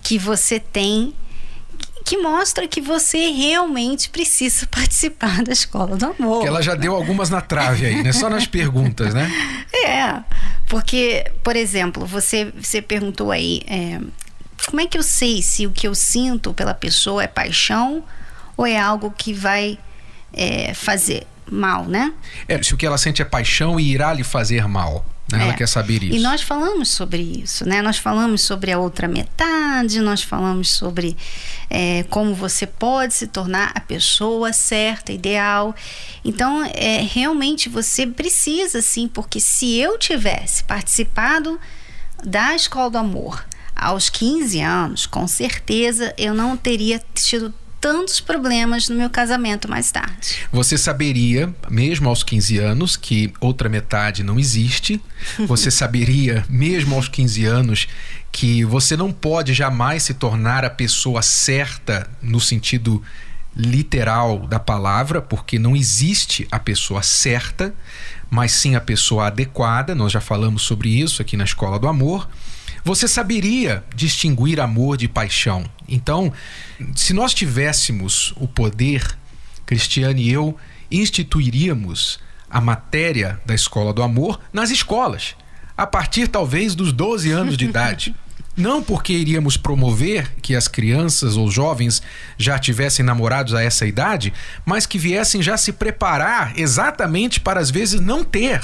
que 0.03 0.19
você 0.19 0.61
tem 0.61 1.15
que 2.05 2.17
mostra 2.17 2.67
que 2.67 2.81
você 2.81 3.29
realmente 3.29 4.09
precisa 4.09 4.67
participar 4.73 5.43
da 5.43 5.53
escola 5.53 5.95
do 5.95 6.07
amor. 6.07 6.41
Que 6.41 6.49
ela 6.49 6.63
já 6.63 6.75
deu 6.75 6.95
algumas 6.95 7.29
na 7.29 7.43
trave 7.43 7.85
aí, 7.85 8.03
né? 8.03 8.13
Só 8.13 8.31
nas 8.31 8.47
perguntas, 8.47 9.13
né? 9.13 9.31
É, 9.85 10.23
porque, 10.69 11.31
por 11.45 11.55
exemplo, 11.55 12.05
você, 12.05 12.53
você 12.61 12.83
perguntou 12.83 13.31
aí, 13.31 13.63
é, 13.67 14.01
como 14.67 14.81
é 14.81 14.87
que 14.87 14.99
eu 14.99 15.03
sei 15.03 15.41
se 15.43 15.67
o 15.67 15.71
que 15.71 15.87
eu 15.87 15.95
sinto 15.95 16.53
pela 16.53 16.75
pessoa 16.75 17.23
é 17.23 17.27
paixão 17.27 18.03
ou 18.57 18.67
é 18.67 18.79
algo 18.79 19.11
que 19.11 19.33
vai 19.33 19.79
é, 20.33 20.75
fazer 20.75 21.27
mal, 21.51 21.85
né? 21.85 22.13
É, 22.47 22.63
se 22.63 22.75
o 22.75 22.77
que 22.77 22.87
ela 22.87 22.99
sente 22.99 23.23
é 23.23 23.25
paixão 23.25 23.79
e 23.79 23.91
irá 23.93 24.13
lhe 24.13 24.25
fazer 24.25 24.67
mal. 24.69 25.05
Né? 25.31 25.43
Ela 25.43 25.53
É. 25.53 25.57
quer 25.57 25.69
saber 25.69 26.03
isso. 26.03 26.17
E 26.17 26.21
nós 26.21 26.41
falamos 26.41 26.89
sobre 26.89 27.21
isso, 27.21 27.69
né? 27.69 27.83
Nós 27.83 27.99
falamos 27.99 28.41
sobre 28.41 28.73
a 28.73 28.79
outra 28.79 29.07
metade, 29.07 30.01
nós 30.01 30.23
falamos 30.23 30.71
sobre 30.71 31.15
é, 31.69 32.03
como 32.09 32.35
você 32.35 32.67
pode 32.67 33.13
se 33.13 33.27
tornar 33.27 33.73
a 33.75 33.81
pessoa 33.81 34.55
certa, 34.55 35.13
ideal. 35.13 35.75
Então, 36.25 36.65
é, 36.75 37.03
realmente 37.03 37.69
você 37.69 38.07
precisa, 38.07 38.81
sim, 38.81 39.07
porque 39.07 39.39
se 39.39 39.77
eu 39.77 39.99
tivesse 39.99 40.65
participado 40.65 41.61
da 42.25 42.55
Escola 42.55 42.91
do 42.91 42.97
Amor 42.99 43.45
aos 43.77 44.09
15 44.09 44.61
anos, 44.63 45.05
com 45.07 45.29
certeza 45.29 46.13
eu 46.17 46.33
não 46.33 46.57
teria 46.57 47.03
tido 47.15 47.53
tantos 47.81 48.21
problemas 48.21 48.89
no 48.89 48.97
meu 48.97 49.09
casamento 49.09 49.69
mais 49.69 49.91
tarde. 49.91 50.37
Você 50.53 50.77
saberia, 50.77 51.55
mesmo 51.69 52.09
aos 52.09 52.23
15 52.23 52.59
anos, 52.59 52.97
que 52.97 53.33
outra 53.41 53.69
metade 53.69 54.23
não 54.23 54.39
existe. 54.39 55.01
Você 55.47 55.71
saberia, 55.71 56.45
mesmo 56.49 56.95
aos 56.95 57.09
15 57.09 57.45
anos, 57.45 57.89
que 58.33 58.65
você 58.65 58.97
não 58.97 59.13
pode 59.13 59.55
jamais 59.55 60.03
se 60.03 60.15
tornar 60.15 60.65
a 60.65 60.71
pessoa 60.71 61.23
certa 61.23 62.09
no 62.21 62.41
sentido 62.41 63.03
literal 63.57 64.47
da 64.47 64.61
palavra, 64.61 65.21
porque 65.21 65.59
não 65.59 65.75
existe 65.75 66.47
a 66.51 66.59
pessoa 66.59 67.03
certa, 67.03 67.75
mas 68.31 68.53
sim 68.53 68.77
a 68.77 68.81
pessoa 68.81 69.27
adequada. 69.27 69.95
Nós 69.95 70.13
já 70.13 70.21
falamos 70.21 70.63
sobre 70.63 70.89
isso 70.91 71.23
aqui 71.23 71.37
na 71.37 71.45
Escola 71.45 71.79
do 71.79 71.89
Amor. 71.89 72.29
Você 72.89 73.07
saberia 73.07 73.85
distinguir 73.95 74.59
amor 74.59 74.97
de 74.97 75.07
paixão. 75.07 75.63
Então, 75.87 76.33
se 76.97 77.13
nós 77.13 77.35
tivéssemos 77.35 78.33
o 78.39 78.49
poder, 78.49 79.07
Cristiane 79.67 80.23
e 80.23 80.33
eu 80.33 80.57
instituiríamos 80.91 82.19
a 82.49 82.63
matéria 82.63 83.39
da 83.45 83.55
escola 83.55 83.93
do 83.93 84.03
amor 84.03 84.41
nas 84.51 84.71
escolas, 84.71 85.37
a 85.77 85.87
partir 85.87 86.29
talvez 86.29 86.75
dos 86.75 86.91
12 86.91 87.31
anos 87.31 87.59
de 87.59 87.67
idade. 87.67 88.15
Não 88.57 88.83
porque 88.83 89.13
iríamos 89.13 89.59
promover 89.59 90.33
que 90.41 90.57
as 90.57 90.67
crianças 90.67 91.37
ou 91.37 91.51
jovens 91.51 92.01
já 92.39 92.59
tivessem 92.59 93.05
namorados 93.05 93.53
a 93.53 93.63
essa 93.63 93.85
idade, 93.87 94.33
mas 94.65 94.87
que 94.87 94.99
viessem 94.99 95.43
já 95.43 95.59
se 95.59 95.75
preparar 95.75 96.59
exatamente 96.59 97.39
para 97.39 97.61
às 97.61 97.71
vezes 97.71 98.01
não 98.01 98.25
ter 98.25 98.63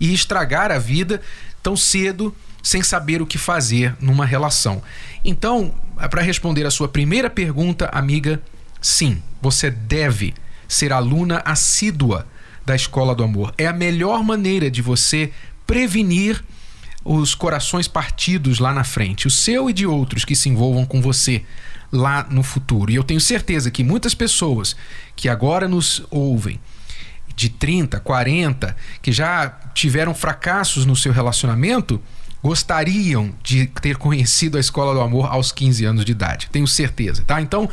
e 0.00 0.14
estragar 0.14 0.72
a 0.72 0.78
vida 0.78 1.20
tão 1.62 1.76
cedo 1.76 2.34
sem 2.68 2.82
saber 2.82 3.22
o 3.22 3.26
que 3.26 3.38
fazer 3.38 3.96
numa 3.98 4.26
relação. 4.26 4.82
Então, 5.24 5.72
para 6.10 6.20
responder 6.20 6.66
a 6.66 6.70
sua 6.70 6.86
primeira 6.86 7.30
pergunta, 7.30 7.88
amiga, 7.90 8.42
sim, 8.78 9.22
você 9.40 9.70
deve 9.70 10.34
ser 10.68 10.92
aluna 10.92 11.40
assídua 11.46 12.26
da 12.66 12.76
Escola 12.76 13.14
do 13.14 13.24
Amor. 13.24 13.54
É 13.56 13.66
a 13.66 13.72
melhor 13.72 14.22
maneira 14.22 14.70
de 14.70 14.82
você 14.82 15.32
prevenir 15.66 16.44
os 17.02 17.34
corações 17.34 17.88
partidos 17.88 18.58
lá 18.58 18.74
na 18.74 18.84
frente, 18.84 19.26
o 19.26 19.30
seu 19.30 19.70
e 19.70 19.72
de 19.72 19.86
outros 19.86 20.26
que 20.26 20.36
se 20.36 20.50
envolvam 20.50 20.84
com 20.84 21.00
você 21.00 21.46
lá 21.90 22.26
no 22.28 22.42
futuro. 22.42 22.92
E 22.92 22.96
eu 22.96 23.02
tenho 23.02 23.18
certeza 23.18 23.70
que 23.70 23.82
muitas 23.82 24.14
pessoas 24.14 24.76
que 25.16 25.26
agora 25.26 25.66
nos 25.66 26.04
ouvem, 26.10 26.60
de 27.34 27.48
30, 27.48 27.98
40, 28.00 28.76
que 29.00 29.10
já 29.10 29.48
tiveram 29.72 30.14
fracassos 30.14 30.84
no 30.84 30.94
seu 30.94 31.12
relacionamento, 31.12 31.98
gostariam 32.42 33.34
de 33.42 33.66
ter 33.66 33.96
conhecido 33.96 34.56
a 34.56 34.60
Escola 34.60 34.94
do 34.94 35.00
Amor 35.00 35.26
aos 35.26 35.52
15 35.52 35.84
anos 35.84 36.04
de 36.04 36.12
idade. 36.12 36.48
Tenho 36.50 36.66
certeza, 36.66 37.22
tá? 37.26 37.40
Então, 37.40 37.68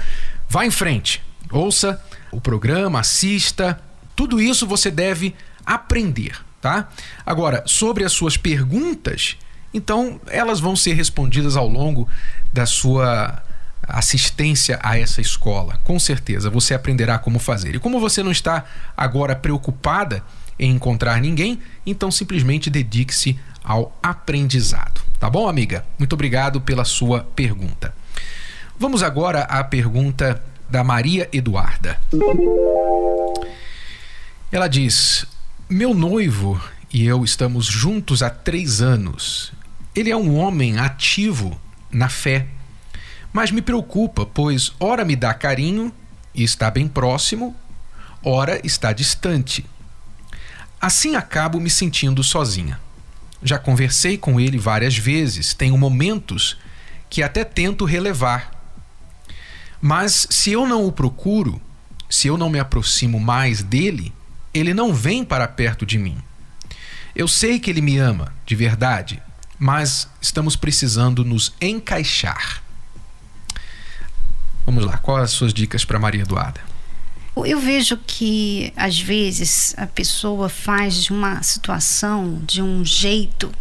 vá 0.49 0.65
em 0.65 0.71
frente. 0.71 1.21
Ouça 1.51 2.01
o 2.31 2.41
programa, 2.41 2.99
assista. 2.99 3.79
Tudo 4.15 4.41
isso 4.41 4.65
você 4.65 4.89
deve 4.89 5.35
aprender, 5.65 6.37
tá? 6.61 6.89
Agora, 7.25 7.63
sobre 7.65 8.03
as 8.03 8.11
suas 8.11 8.37
perguntas, 8.37 9.37
então 9.73 10.19
elas 10.27 10.59
vão 10.59 10.75
ser 10.75 10.93
respondidas 10.93 11.55
ao 11.55 11.67
longo 11.67 12.07
da 12.53 12.65
sua 12.65 13.43
assistência 13.87 14.79
a 14.81 14.97
essa 14.97 15.21
escola. 15.21 15.79
Com 15.83 15.99
certeza, 15.99 16.49
você 16.49 16.73
aprenderá 16.73 17.19
como 17.19 17.39
fazer. 17.39 17.75
E 17.75 17.79
como 17.79 17.99
você 17.99 18.23
não 18.23 18.31
está 18.31 18.65
agora 18.97 19.35
preocupada 19.35 20.23
em 20.57 20.71
encontrar 20.71 21.19
ninguém, 21.21 21.59
então 21.85 22.09
simplesmente 22.09 22.69
dedique-se 22.69 23.37
ao 23.65 23.97
aprendizado. 24.01 25.01
Tá 25.19 25.29
bom, 25.29 25.49
amiga? 25.49 25.83
Muito 25.97 26.13
obrigado 26.13 26.61
pela 26.61 26.85
sua 26.85 27.21
pergunta. 27.35 27.93
Vamos 28.79 29.01
agora 29.01 29.41
à 29.41 29.63
pergunta 29.63 30.41
da 30.69 30.83
Maria 30.83 31.27
Eduarda. 31.33 31.99
Ela 34.51 34.67
diz: 34.67 35.25
Meu 35.67 35.93
noivo 35.93 36.61
e 36.93 37.05
eu 37.05 37.23
estamos 37.23 37.65
juntos 37.65 38.21
há 38.21 38.29
três 38.29 38.81
anos. 38.81 39.51
Ele 39.95 40.11
é 40.11 40.15
um 40.15 40.37
homem 40.37 40.77
ativo 40.77 41.59
na 41.91 42.09
fé, 42.09 42.47
mas 43.33 43.49
me 43.49 43.61
preocupa, 43.61 44.25
pois 44.25 44.73
ora 44.79 45.03
me 45.03 45.15
dá 45.15 45.33
carinho 45.33 45.91
e 46.33 46.43
está 46.43 46.69
bem 46.69 46.87
próximo, 46.87 47.55
ora 48.23 48.59
está 48.63 48.93
distante. 48.93 49.65
Assim 50.79 51.15
acabo 51.15 51.59
me 51.59 51.69
sentindo 51.69 52.23
sozinha. 52.23 52.79
Já 53.45 53.59
conversei 53.59 54.17
com 54.17 54.39
ele 54.39 54.57
várias 54.57 54.97
vezes, 54.97 55.53
tenho 55.53 55.77
momentos 55.77 56.57
que 57.07 57.21
até 57.21 57.43
tento 57.43 57.85
relevar. 57.85 58.51
Mas 59.79 60.25
se 60.31 60.51
eu 60.51 60.67
não 60.67 60.83
o 60.87 60.91
procuro, 60.91 61.61
se 62.09 62.27
eu 62.27 62.39
não 62.39 62.49
me 62.49 62.57
aproximo 62.57 63.19
mais 63.19 63.61
dele, 63.61 64.11
ele 64.51 64.73
não 64.73 64.95
vem 64.95 65.23
para 65.23 65.47
perto 65.47 65.85
de 65.85 65.99
mim. 65.99 66.17
Eu 67.15 67.27
sei 67.27 67.59
que 67.59 67.69
ele 67.69 67.81
me 67.81 67.99
ama, 67.99 68.33
de 68.47 68.55
verdade, 68.55 69.21
mas 69.59 70.09
estamos 70.19 70.55
precisando 70.55 71.23
nos 71.23 71.53
encaixar. 71.61 72.63
Vamos 74.65 74.83
lá, 74.83 74.97
quais 74.97 75.25
as 75.25 75.31
suas 75.31 75.53
dicas 75.53 75.85
para 75.85 75.99
Maria 75.99 76.23
Eduarda? 76.23 76.61
Eu 77.43 77.59
vejo 77.59 77.97
que 77.97 78.71
às 78.75 78.99
vezes 78.99 79.73
a 79.77 79.85
pessoa 79.85 80.47
faz 80.47 81.03
de 81.03 81.11
uma 81.11 81.43
situação, 81.43 82.41
de 82.45 82.61
um 82.61 82.85
jeito, 82.85 83.51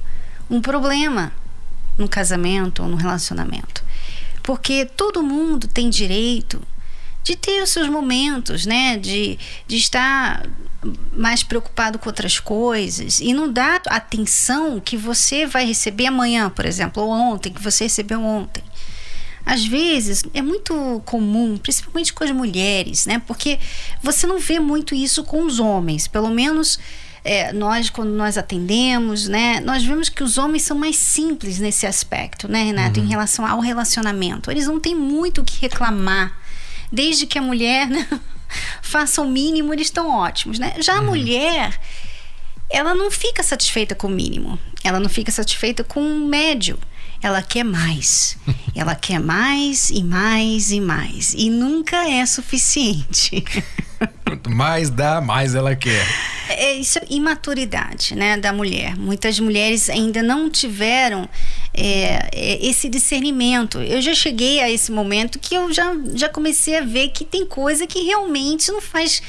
um 0.48 0.60
problema 0.60 1.32
no 1.98 2.08
casamento 2.08 2.82
ou 2.82 2.88
no 2.88 2.96
relacionamento. 2.96 3.84
Porque 4.42 4.84
todo 4.84 5.22
mundo 5.22 5.66
tem 5.66 5.88
direito 5.88 6.62
de 7.22 7.34
ter 7.34 7.62
os 7.62 7.70
seus 7.70 7.88
momentos, 7.88 8.66
né? 8.66 8.98
De, 8.98 9.38
de 9.66 9.76
estar 9.76 10.46
mais 11.12 11.42
preocupado 11.42 11.98
com 11.98 12.08
outras 12.08 12.38
coisas 12.38 13.18
e 13.20 13.32
não 13.32 13.50
dar 13.50 13.80
atenção 13.86 14.78
que 14.78 14.96
você 14.96 15.46
vai 15.46 15.64
receber 15.64 16.06
amanhã, 16.06 16.50
por 16.50 16.66
exemplo, 16.66 17.02
ou 17.02 17.10
ontem, 17.10 17.52
que 17.52 17.62
você 17.62 17.84
recebeu 17.84 18.22
ontem. 18.22 18.62
Às 19.44 19.64
vezes 19.64 20.24
é 20.32 20.40
muito 20.40 21.02
comum, 21.04 21.56
principalmente 21.58 22.12
com 22.12 22.24
as 22.24 22.30
mulheres, 22.30 23.06
né? 23.06 23.20
Porque 23.26 23.58
você 24.02 24.26
não 24.26 24.38
vê 24.38 24.58
muito 24.58 24.94
isso 24.94 25.22
com 25.24 25.44
os 25.44 25.60
homens, 25.60 26.08
pelo 26.08 26.30
menos 26.30 26.78
é, 27.22 27.52
nós 27.52 27.90
quando 27.90 28.10
nós 28.10 28.38
atendemos, 28.38 29.28
né? 29.28 29.60
Nós 29.60 29.84
vemos 29.84 30.08
que 30.08 30.22
os 30.22 30.38
homens 30.38 30.62
são 30.62 30.78
mais 30.78 30.96
simples 30.96 31.58
nesse 31.58 31.86
aspecto, 31.86 32.48
né, 32.48 32.64
Renato, 32.64 33.00
uhum. 33.00 33.06
em 33.06 33.08
relação 33.08 33.46
ao 33.46 33.60
relacionamento. 33.60 34.50
Eles 34.50 34.66
não 34.66 34.80
têm 34.80 34.94
muito 34.94 35.42
o 35.42 35.44
que 35.44 35.60
reclamar, 35.60 36.38
desde 36.90 37.26
que 37.26 37.38
a 37.38 37.42
mulher 37.42 37.88
né, 37.88 38.06
faça 38.80 39.20
o 39.20 39.28
mínimo, 39.28 39.72
eles 39.74 39.88
estão 39.88 40.10
ótimos, 40.10 40.58
né? 40.58 40.74
Já 40.80 40.96
a 40.96 41.00
uhum. 41.00 41.06
mulher 41.06 41.78
ela 42.70 42.94
não 42.94 43.10
fica 43.10 43.42
satisfeita 43.42 43.94
com 43.94 44.06
o 44.06 44.10
mínimo, 44.10 44.58
ela 44.82 44.98
não 44.98 45.08
fica 45.08 45.30
satisfeita 45.30 45.84
com 45.84 46.00
o 46.00 46.26
médio 46.26 46.78
ela 47.24 47.40
quer 47.40 47.64
mais. 47.64 48.36
ela 48.76 48.94
quer 48.94 49.18
mais 49.18 49.88
e 49.88 50.04
mais 50.04 50.70
e 50.70 50.78
mais. 50.78 51.32
E 51.32 51.48
nunca 51.48 52.06
é 52.06 52.26
suficiente. 52.26 53.42
Quanto 54.22 54.50
mais 54.50 54.90
dá, 54.90 55.22
mais 55.22 55.54
ela 55.54 55.74
quer. 55.74 56.06
É 56.50 56.74
isso 56.74 56.98
é 56.98 57.02
imaturidade, 57.08 58.14
né, 58.14 58.36
da 58.36 58.52
mulher. 58.52 58.94
Muitas 58.98 59.40
mulheres 59.40 59.88
ainda 59.88 60.22
não 60.22 60.50
tiveram 60.50 61.26
é, 61.72 62.28
é, 62.30 62.66
esse 62.66 62.90
discernimento. 62.90 63.80
Eu 63.80 64.02
já 64.02 64.14
cheguei 64.14 64.60
a 64.60 64.70
esse 64.70 64.92
momento 64.92 65.38
que 65.38 65.54
eu 65.54 65.72
já, 65.72 65.96
já 66.14 66.28
comecei 66.28 66.76
a 66.76 66.82
ver 66.82 67.08
que 67.08 67.24
tem 67.24 67.46
coisa 67.46 67.86
que 67.86 68.02
realmente 68.02 68.70
não 68.70 68.82
faz. 68.82 69.22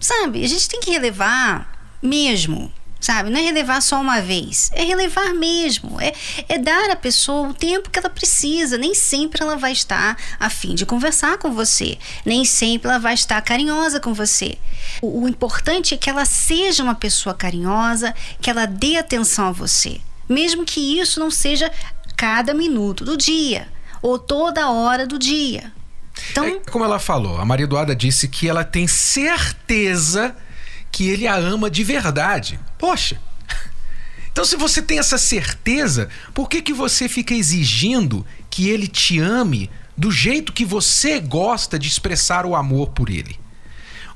Sabe, 0.00 0.42
a 0.42 0.48
gente 0.48 0.68
tem 0.68 0.80
que 0.80 0.90
relevar 0.90 1.70
mesmo 2.02 2.72
sabe? 3.02 3.28
Não 3.28 3.38
é 3.38 3.42
relevar 3.42 3.82
só 3.82 4.00
uma 4.00 4.22
vez, 4.22 4.70
é 4.72 4.84
relevar 4.84 5.34
mesmo, 5.34 6.00
é, 6.00 6.14
é 6.48 6.56
dar 6.56 6.90
à 6.90 6.96
pessoa 6.96 7.48
o 7.48 7.54
tempo 7.54 7.90
que 7.90 7.98
ela 7.98 8.08
precisa. 8.08 8.78
Nem 8.78 8.94
sempre 8.94 9.42
ela 9.42 9.56
vai 9.56 9.72
estar 9.72 10.16
a 10.38 10.48
fim 10.48 10.74
de 10.74 10.86
conversar 10.86 11.36
com 11.36 11.52
você, 11.52 11.98
nem 12.24 12.44
sempre 12.44 12.88
ela 12.88 12.98
vai 12.98 13.14
estar 13.14 13.42
carinhosa 13.42 13.98
com 13.98 14.14
você. 14.14 14.56
O, 15.02 15.24
o 15.24 15.28
importante 15.28 15.94
é 15.94 15.96
que 15.96 16.08
ela 16.08 16.24
seja 16.24 16.82
uma 16.82 16.94
pessoa 16.94 17.34
carinhosa, 17.34 18.14
que 18.40 18.48
ela 18.48 18.66
dê 18.66 18.96
atenção 18.96 19.48
a 19.48 19.52
você, 19.52 20.00
mesmo 20.28 20.64
que 20.64 21.00
isso 21.00 21.18
não 21.18 21.30
seja 21.30 21.70
cada 22.16 22.54
minuto 22.54 23.04
do 23.04 23.16
dia 23.16 23.66
ou 24.00 24.18
toda 24.18 24.70
hora 24.70 25.06
do 25.06 25.18
dia. 25.18 25.72
Então, 26.30 26.44
é, 26.44 26.60
como 26.70 26.84
ela 26.84 26.98
falou, 26.98 27.38
a 27.38 27.44
Maria 27.44 27.64
Eduarda 27.64 27.96
disse 27.96 28.28
que 28.28 28.48
ela 28.48 28.62
tem 28.62 28.86
certeza 28.86 30.36
que 30.92 31.08
ele 31.08 31.26
a 31.26 31.34
ama 31.34 31.70
de 31.70 31.82
verdade. 31.82 32.60
Poxa. 32.78 33.18
Então, 34.30 34.44
se 34.44 34.56
você 34.56 34.80
tem 34.80 34.98
essa 34.98 35.18
certeza, 35.18 36.08
por 36.32 36.48
que, 36.48 36.62
que 36.62 36.72
você 36.72 37.08
fica 37.08 37.34
exigindo 37.34 38.24
que 38.48 38.68
ele 38.68 38.86
te 38.86 39.18
ame 39.18 39.70
do 39.96 40.10
jeito 40.10 40.52
que 40.52 40.64
você 40.64 41.20
gosta 41.20 41.78
de 41.78 41.88
expressar 41.88 42.46
o 42.46 42.54
amor 42.54 42.90
por 42.90 43.10
ele? 43.10 43.38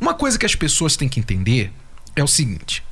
Uma 0.01 0.15
coisa 0.15 0.39
que 0.39 0.47
as 0.47 0.55
pessoas 0.55 0.97
têm 0.97 1.09
que 1.09 1.21
entender 1.21 1.73
é 2.15 2.23
o 2.23 2.29
seguinte: 2.29 2.83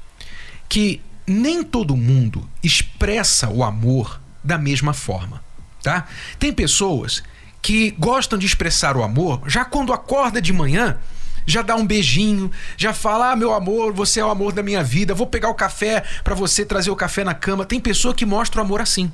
que 0.69 1.01
nem 1.27 1.63
todo 1.63 1.97
mundo 1.97 2.49
expressa 2.63 3.49
o 3.49 3.65
amor 3.65 4.21
da 4.43 4.59
mesma 4.59 4.93
forma, 4.93 5.43
tá? 5.83 6.07
Tem 6.39 6.53
pessoas 6.53 7.23
que 7.63 7.93
gostam 7.93 8.39
de 8.39 8.45
expressar 8.45 8.97
o 8.97 9.03
amor 9.03 9.43
já 9.47 9.65
quando 9.65 9.93
acorda 9.95 10.41
de 10.41 10.53
manhã 10.53 10.99
já 11.47 11.63
dá 11.63 11.77
um 11.77 11.87
beijinho, 11.87 12.51
já 12.77 12.93
fala: 12.93 13.33
"Ah, 13.33 13.37
meu 13.37 13.53
amor, 13.53 13.93
você 13.93 14.21
é 14.21 14.25
o 14.25 14.31
amor 14.31 14.53
da 14.53 14.63
minha 14.63 14.83
vida. 14.83 15.15
Vou 15.15 15.27
pegar 15.27 15.49
o 15.49 15.55
café 15.55 16.03
para 16.23 16.35
você 16.35 16.65
trazer 16.65 16.91
o 16.91 16.97
café 16.97 17.25
na 17.25 17.35
cama". 17.35 17.65
Tem 17.65 17.81
pessoa 17.81 18.15
que 18.15 18.27
mostra 18.27 18.61
o 18.61 18.65
amor 18.65 18.81
assim. 18.81 19.11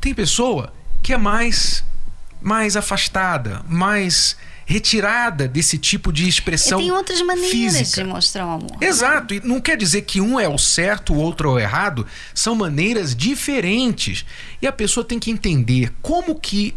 Tem 0.00 0.14
pessoa 0.14 0.72
que 1.02 1.12
é 1.12 1.18
mais 1.18 1.84
mais 2.42 2.74
afastada, 2.74 3.62
mais 3.68 4.36
retirada 4.70 5.48
desse 5.48 5.76
tipo 5.76 6.12
de 6.12 6.28
expressão. 6.28 6.78
E 6.78 6.84
tem 6.84 6.92
outras 6.92 7.20
maneiras 7.22 7.50
física. 7.50 8.02
de 8.04 8.08
mostrar 8.08 8.46
o 8.46 8.50
amor. 8.50 8.76
Exato, 8.80 9.34
e 9.34 9.40
não 9.40 9.60
quer 9.60 9.76
dizer 9.76 10.02
que 10.02 10.20
um 10.20 10.38
é 10.38 10.48
o 10.48 10.56
certo, 10.56 11.12
o 11.12 11.16
outro 11.16 11.50
é 11.50 11.52
o 11.54 11.58
errado, 11.58 12.06
são 12.32 12.54
maneiras 12.54 13.14
diferentes. 13.14 14.24
E 14.62 14.68
a 14.68 14.72
pessoa 14.72 15.04
tem 15.04 15.18
que 15.18 15.28
entender 15.28 15.92
como 16.00 16.38
que 16.38 16.72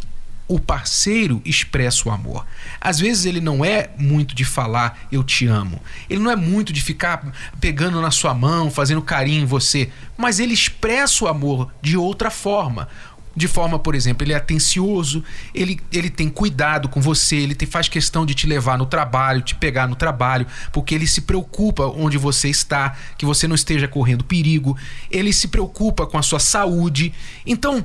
o 0.54 0.60
parceiro 0.60 1.42
expressa 1.44 2.08
o 2.08 2.12
amor. 2.12 2.46
Às 2.80 3.00
vezes 3.00 3.26
ele 3.26 3.42
não 3.42 3.66
é 3.66 3.90
muito 3.98 4.36
de 4.36 4.46
falar 4.46 5.08
eu 5.12 5.24
te 5.24 5.48
amo. 5.48 5.82
Ele 6.08 6.22
não 6.22 6.30
é 6.30 6.36
muito 6.36 6.72
de 6.72 6.80
ficar 6.80 7.34
pegando 7.60 8.00
na 8.00 8.12
sua 8.12 8.36
mão, 8.36 8.70
fazendo 8.70 9.02
carinho 9.02 9.42
em 9.42 9.46
você, 9.46 9.90
mas 10.16 10.40
ele 10.40 10.54
expressa 10.54 11.26
o 11.26 11.28
amor 11.28 11.72
de 11.82 11.98
outra 11.98 12.30
forma. 12.30 12.88
De 13.36 13.48
forma, 13.48 13.80
por 13.80 13.96
exemplo, 13.96 14.24
ele 14.24 14.34
é 14.34 14.36
atencioso, 14.36 15.24
ele, 15.56 15.80
ele 15.92 16.12
tem 16.12 16.30
cuidado 16.30 16.88
com 16.88 17.02
você, 17.02 17.38
ele 17.38 17.56
te, 17.56 17.66
faz 17.66 17.88
questão 17.88 18.28
de 18.28 18.36
te 18.36 18.46
levar 18.46 18.78
no 18.78 18.86
trabalho, 18.86 19.42
te 19.42 19.56
pegar 19.56 19.88
no 19.88 19.96
trabalho, 19.96 20.46
porque 20.72 20.94
ele 20.94 21.08
se 21.08 21.22
preocupa 21.22 21.88
onde 21.88 22.16
você 22.16 22.48
está, 22.48 22.96
que 23.18 23.26
você 23.26 23.48
não 23.48 23.56
esteja 23.56 23.88
correndo 23.88 24.24
perigo, 24.24 24.78
ele 25.10 25.34
se 25.34 25.48
preocupa 25.48 26.06
com 26.06 26.16
a 26.16 26.22
sua 26.22 26.40
saúde. 26.40 27.12
Então, 27.44 27.84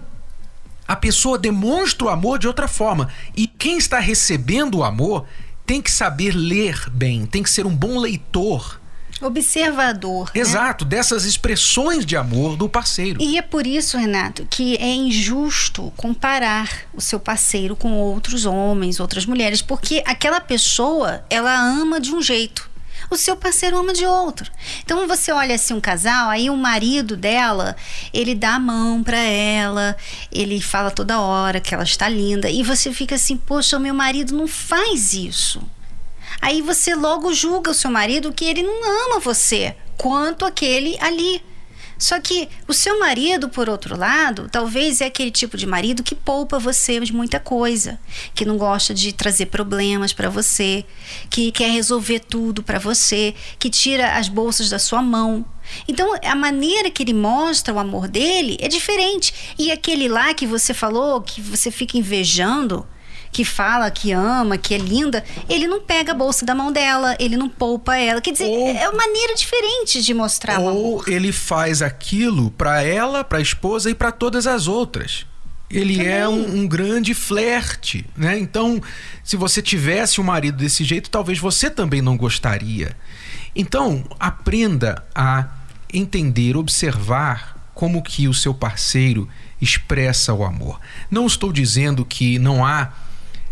a 0.88 0.96
pessoa 0.96 1.38
demonstra 1.38 2.06
o 2.06 2.08
amor 2.08 2.38
de 2.38 2.48
outra 2.48 2.66
forma. 2.66 3.10
E 3.36 3.46
quem 3.46 3.76
está 3.76 4.00
recebendo 4.00 4.78
o 4.78 4.84
amor 4.84 5.26
tem 5.66 5.82
que 5.82 5.90
saber 5.90 6.34
ler 6.34 6.88
bem, 6.90 7.26
tem 7.26 7.42
que 7.42 7.50
ser 7.50 7.66
um 7.66 7.76
bom 7.76 7.98
leitor. 7.98 8.80
Observador. 9.20 10.30
Né? 10.34 10.40
Exato, 10.40 10.84
né? 10.84 10.90
dessas 10.90 11.24
expressões 11.24 12.06
de 12.06 12.16
amor 12.16 12.56
do 12.56 12.68
parceiro. 12.68 13.20
E 13.20 13.36
é 13.36 13.42
por 13.42 13.66
isso, 13.66 13.98
Renato, 13.98 14.46
que 14.48 14.76
é 14.76 14.88
injusto 14.88 15.92
comparar 15.96 16.70
o 16.94 17.00
seu 17.00 17.20
parceiro 17.20 17.76
com 17.76 17.92
outros 17.92 18.46
homens, 18.46 18.98
outras 18.98 19.26
mulheres, 19.26 19.60
porque 19.60 20.02
aquela 20.06 20.40
pessoa, 20.40 21.22
ela 21.28 21.54
ama 21.54 22.00
de 22.00 22.14
um 22.14 22.22
jeito 22.22 22.70
o 23.10 23.16
seu 23.16 23.36
parceiro 23.36 23.78
ama 23.78 23.92
de 23.92 24.04
outro. 24.04 24.50
Então 24.84 25.06
você 25.06 25.32
olha 25.32 25.54
assim 25.54 25.74
um 25.74 25.80
casal, 25.80 26.30
aí 26.30 26.50
o 26.50 26.56
marido 26.56 27.16
dela, 27.16 27.76
ele 28.12 28.34
dá 28.34 28.54
a 28.54 28.60
mão 28.60 29.02
para 29.02 29.18
ela, 29.18 29.96
ele 30.30 30.60
fala 30.60 30.90
toda 30.90 31.20
hora 31.20 31.60
que 31.60 31.74
ela 31.74 31.84
está 31.84 32.08
linda 32.08 32.50
e 32.50 32.62
você 32.62 32.92
fica 32.92 33.14
assim, 33.14 33.36
poxa, 33.36 33.76
o 33.76 33.80
meu 33.80 33.94
marido 33.94 34.34
não 34.34 34.46
faz 34.46 35.14
isso. 35.14 35.62
Aí 36.40 36.62
você 36.62 36.94
logo 36.94 37.32
julga 37.32 37.70
o 37.70 37.74
seu 37.74 37.90
marido 37.90 38.32
que 38.32 38.44
ele 38.44 38.62
não 38.62 39.06
ama 39.06 39.20
você 39.20 39.74
quanto 39.96 40.44
aquele 40.44 40.96
ali. 41.00 41.42
Só 41.98 42.20
que 42.20 42.48
o 42.68 42.72
seu 42.72 42.98
marido, 43.00 43.48
por 43.48 43.68
outro 43.68 43.98
lado, 43.98 44.48
talvez 44.50 45.00
é 45.00 45.06
aquele 45.06 45.30
tipo 45.30 45.56
de 45.56 45.66
marido 45.66 46.02
que 46.02 46.14
poupa 46.14 46.58
você 46.58 47.00
de 47.00 47.12
muita 47.12 47.40
coisa, 47.40 47.98
que 48.34 48.44
não 48.44 48.56
gosta 48.56 48.94
de 48.94 49.12
trazer 49.12 49.46
problemas 49.46 50.12
para 50.12 50.30
você, 50.30 50.84
que 51.28 51.50
quer 51.50 51.70
resolver 51.70 52.20
tudo 52.20 52.62
para 52.62 52.78
você, 52.78 53.34
que 53.58 53.68
tira 53.68 54.16
as 54.16 54.28
bolsas 54.28 54.70
da 54.70 54.78
sua 54.78 55.02
mão. 55.02 55.44
Então, 55.86 56.14
a 56.24 56.34
maneira 56.34 56.90
que 56.90 57.02
ele 57.02 57.12
mostra 57.12 57.74
o 57.74 57.78
amor 57.78 58.08
dele 58.08 58.56
é 58.60 58.68
diferente. 58.68 59.54
E 59.58 59.70
aquele 59.72 60.08
lá 60.08 60.32
que 60.32 60.46
você 60.46 60.72
falou, 60.72 61.20
que 61.20 61.40
você 61.40 61.70
fica 61.70 61.98
invejando, 61.98 62.86
que 63.30 63.44
fala 63.44 63.90
que 63.90 64.12
ama, 64.12 64.58
que 64.58 64.74
é 64.74 64.78
linda, 64.78 65.24
ele 65.48 65.66
não 65.66 65.80
pega 65.80 66.12
a 66.12 66.14
bolsa 66.14 66.44
da 66.44 66.54
mão 66.54 66.72
dela, 66.72 67.16
ele 67.18 67.36
não 67.36 67.48
poupa 67.48 67.96
ela. 67.96 68.20
Quer 68.20 68.32
dizer, 68.32 68.46
ou, 68.46 68.68
é 68.70 68.88
uma 68.88 68.98
maneira 68.98 69.34
diferente 69.34 70.02
de 70.02 70.14
mostrar 70.14 70.58
ou 70.58 71.02
ele 71.06 71.32
faz 71.32 71.82
aquilo 71.82 72.50
para 72.52 72.82
ela, 72.82 73.22
para 73.24 73.38
a 73.38 73.42
esposa 73.42 73.90
e 73.90 73.94
para 73.94 74.12
todas 74.12 74.46
as 74.46 74.66
outras. 74.66 75.26
Ele 75.70 75.96
Também. 75.96 76.12
é 76.12 76.28
um, 76.28 76.60
um, 76.60 76.66
grande 76.66 77.12
flerte, 77.12 78.06
né? 78.16 78.38
Então, 78.38 78.80
se 79.22 79.36
você 79.36 79.60
tivesse 79.60 80.18
um 80.18 80.24
marido 80.24 80.56
desse 80.56 80.82
jeito, 80.82 81.10
talvez 81.10 81.38
você 81.38 81.68
também 81.68 82.00
não 82.00 82.16
gostaria. 82.16 82.96
Então, 83.54 84.04
aprenda 84.18 85.04
a 85.14 85.46
entender, 85.92 86.56
observar 86.56 87.70
como 87.74 88.02
que 88.02 88.26
o 88.26 88.34
seu 88.34 88.54
parceiro 88.54 89.28
expressa 89.60 90.32
o 90.32 90.42
amor. 90.42 90.80
Não 91.10 91.26
estou 91.26 91.52
dizendo 91.52 92.04
que 92.04 92.38
não 92.38 92.64
há 92.64 92.92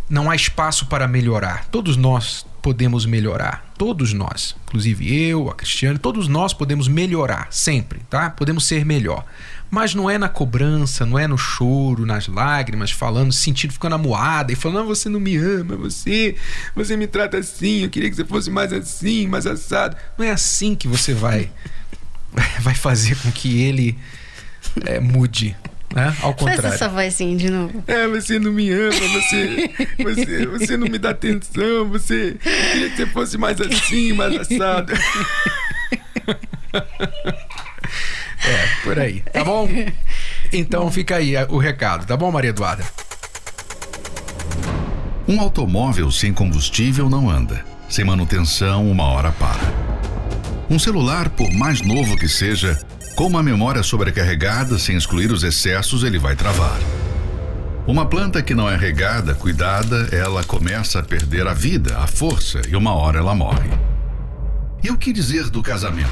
não 0.08 0.30
há 0.30 0.36
espaço 0.36 0.86
para 0.86 1.08
melhorar. 1.08 1.66
Todos 1.66 1.96
nós 1.96 2.46
podemos 2.62 3.06
melhorar. 3.06 3.72
Todos 3.78 4.12
nós, 4.12 4.56
inclusive 4.66 5.28
eu, 5.28 5.48
a 5.48 5.54
Cristiane, 5.54 5.98
todos 5.98 6.26
nós 6.26 6.52
podemos 6.52 6.88
melhorar 6.88 7.48
sempre, 7.50 8.00
tá? 8.10 8.30
Podemos 8.30 8.66
ser 8.66 8.84
melhor. 8.84 9.24
Mas 9.70 9.94
não 9.94 10.08
é 10.08 10.16
na 10.16 10.28
cobrança, 10.28 11.04
não 11.04 11.18
é 11.18 11.26
no 11.26 11.36
choro, 11.36 12.06
nas 12.06 12.26
lágrimas, 12.26 12.90
falando, 12.90 13.32
sentindo, 13.32 13.72
ficando 13.72 13.94
amuada 13.94 14.52
e 14.52 14.56
falando: 14.56 14.80
ah, 14.80 14.84
você 14.84 15.08
não 15.08 15.20
me 15.20 15.36
ama, 15.36 15.76
você, 15.76 16.36
você 16.74 16.96
me 16.96 17.06
trata 17.06 17.38
assim, 17.38 17.82
eu 17.82 17.90
queria 17.90 18.08
que 18.08 18.16
você 18.16 18.24
fosse 18.24 18.50
mais 18.50 18.72
assim, 18.72 19.26
mais 19.26 19.46
assado. 19.46 19.96
Não 20.16 20.24
é 20.24 20.30
assim 20.30 20.74
que 20.74 20.88
você 20.88 21.12
vai, 21.12 21.50
vai 22.60 22.74
fazer 22.74 23.16
com 23.16 23.30
que 23.30 23.60
ele 23.62 23.98
é, 24.84 24.98
mude. 24.98 25.56
Né? 25.94 26.14
Ao 26.20 26.34
contrário. 26.34 26.62
Faz 26.62 26.74
essa 26.74 26.88
vozinha 26.88 27.36
de 27.36 27.50
novo. 27.50 27.82
É, 27.86 28.06
você 28.06 28.38
não 28.38 28.52
me 28.52 28.70
ama, 28.70 28.90
você, 28.90 29.70
você, 29.98 30.46
você 30.46 30.76
não 30.76 30.88
me 30.88 30.98
dá 30.98 31.10
atenção, 31.10 31.88
você 31.88 32.36
queria 32.42 32.90
que 32.90 32.96
você 32.96 33.06
fosse 33.06 33.38
mais 33.38 33.60
assim, 33.60 34.12
mais 34.12 34.36
assado. 34.36 34.92
É, 38.44 38.66
por 38.84 38.98
aí, 38.98 39.22
tá 39.32 39.42
bom? 39.42 39.68
Então 40.52 40.90
fica 40.90 41.16
aí 41.16 41.34
o 41.48 41.58
recado, 41.58 42.06
tá 42.06 42.16
bom, 42.16 42.30
Maria 42.30 42.50
Eduarda? 42.50 42.84
Um 45.26 45.40
automóvel 45.40 46.10
sem 46.12 46.32
combustível 46.32 47.10
não 47.10 47.28
anda. 47.28 47.64
Sem 47.88 48.04
manutenção, 48.04 48.88
uma 48.88 49.04
hora 49.04 49.32
para. 49.32 49.60
Um 50.70 50.78
celular, 50.78 51.28
por 51.30 51.52
mais 51.52 51.80
novo 51.80 52.16
que 52.16 52.28
seja, 52.28 52.78
com 53.16 53.26
uma 53.26 53.42
memória 53.42 53.82
sobrecarregada, 53.82 54.78
sem 54.78 54.94
excluir 54.94 55.32
os 55.32 55.42
excessos, 55.42 56.04
ele 56.04 56.18
vai 56.18 56.36
travar. 56.36 56.78
Uma 57.86 58.04
planta 58.04 58.42
que 58.42 58.54
não 58.54 58.68
é 58.68 58.76
regada, 58.76 59.34
cuidada, 59.34 60.10
ela 60.12 60.44
começa 60.44 60.98
a 60.98 61.02
perder 61.02 61.46
a 61.46 61.54
vida, 61.54 61.96
a 61.96 62.06
força, 62.06 62.60
e 62.68 62.76
uma 62.76 62.92
hora 62.92 63.18
ela 63.18 63.34
morre. 63.34 63.70
E 64.84 64.90
o 64.90 64.98
que 64.98 65.14
dizer 65.14 65.48
do 65.48 65.62
casamento? 65.62 66.10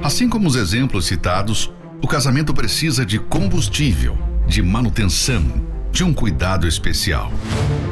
Assim 0.00 0.28
como 0.28 0.46
os 0.46 0.54
exemplos 0.54 1.06
citados, 1.06 1.72
o 2.00 2.06
casamento 2.06 2.54
precisa 2.54 3.04
de 3.04 3.18
combustível, 3.18 4.16
de 4.46 4.62
manutenção, 4.62 5.66
de 5.90 6.04
um 6.04 6.14
cuidado 6.14 6.68
especial. 6.68 7.32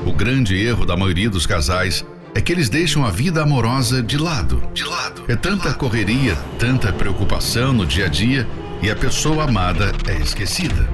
O 0.06 0.12
grande 0.12 0.54
erro 0.54 0.86
da 0.86 0.96
maioria 0.96 1.28
dos 1.28 1.46
casais 1.46 2.06
é 2.34 2.40
que 2.40 2.52
eles 2.52 2.68
deixam 2.68 3.04
a 3.04 3.10
vida 3.10 3.42
amorosa 3.42 4.02
de 4.02 4.18
lado. 4.18 4.62
De 4.74 4.84
lado. 4.84 5.24
É 5.28 5.36
tanta 5.36 5.72
correria, 5.72 6.34
tanta 6.58 6.92
preocupação 6.92 7.72
no 7.72 7.86
dia 7.86 8.06
a 8.06 8.08
dia 8.08 8.46
e 8.82 8.90
a 8.90 8.96
pessoa 8.96 9.44
amada 9.44 9.92
é 10.08 10.16
esquecida. 10.18 10.88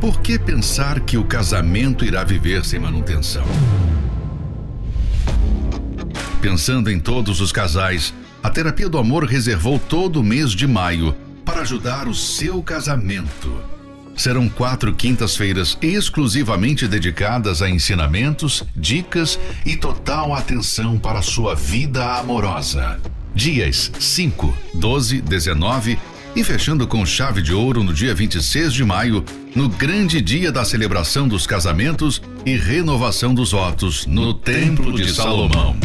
Por 0.00 0.20
que 0.20 0.38
pensar 0.38 1.00
que 1.00 1.16
o 1.16 1.24
casamento 1.24 2.04
irá 2.04 2.22
viver 2.22 2.64
sem 2.64 2.78
manutenção? 2.78 3.44
Pensando 6.40 6.90
em 6.90 7.00
todos 7.00 7.40
os 7.40 7.50
casais, 7.50 8.12
a 8.42 8.50
Terapia 8.50 8.88
do 8.88 8.98
Amor 8.98 9.24
reservou 9.24 9.78
todo 9.78 10.20
o 10.20 10.22
mês 10.22 10.50
de 10.50 10.66
maio 10.66 11.16
para 11.42 11.62
ajudar 11.62 12.06
o 12.06 12.14
seu 12.14 12.62
casamento. 12.62 13.73
Serão 14.16 14.48
quatro 14.48 14.94
quintas-feiras 14.94 15.76
exclusivamente 15.82 16.86
dedicadas 16.86 17.60
a 17.62 17.68
ensinamentos, 17.68 18.62
dicas 18.76 19.38
e 19.66 19.76
total 19.76 20.34
atenção 20.34 20.98
para 20.98 21.22
sua 21.22 21.54
vida 21.54 22.18
amorosa. 22.18 23.00
Dias 23.34 23.90
5, 23.98 24.56
12, 24.74 25.20
19 25.20 25.98
e 26.36 26.42
fechando 26.42 26.86
com 26.86 27.06
chave 27.06 27.40
de 27.40 27.52
ouro 27.52 27.82
no 27.82 27.92
dia 27.92 28.14
26 28.14 28.72
de 28.72 28.84
maio, 28.84 29.24
no 29.54 29.68
grande 29.68 30.20
dia 30.20 30.50
da 30.50 30.64
celebração 30.64 31.28
dos 31.28 31.46
casamentos 31.46 32.20
e 32.44 32.56
renovação 32.56 33.34
dos 33.34 33.52
votos 33.52 34.06
no 34.06 34.34
Templo 34.34 34.92
de 34.92 35.12
Salomão. 35.12 35.76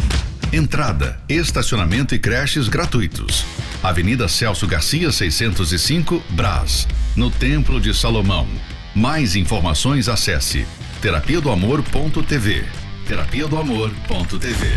Entrada, 0.51 1.21
estacionamento 1.29 2.15
e 2.15 2.19
creches 2.19 2.67
gratuitos. 2.67 3.45
Avenida 3.83 4.27
Celso 4.27 4.65
Garcia, 4.65 5.11
605, 5.11 6.23
Brás, 6.31 6.87
no 7.15 7.29
Templo 7.29 7.79
de 7.79 7.93
Salomão. 7.93 8.45
Mais 8.95 9.35
informações 9.35 10.07
acesse 10.07 10.65
terapia 11.01 11.41
do 11.41 11.49
amor.tv. 11.49 12.63
Terapia 13.07 13.47
do 13.47 13.57
amor.tv. 13.57 14.67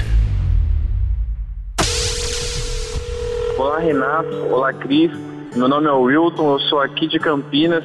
Olá 3.59 3.79
Renato, 3.79 4.35
olá 4.51 4.73
Cris. 4.73 5.11
Meu 5.55 5.69
nome 5.69 5.87
é 5.87 5.93
Wilton, 5.93 6.55
eu 6.55 6.61
sou 6.61 6.81
aqui 6.81 7.07
de 7.07 7.19
Campinas 7.19 7.85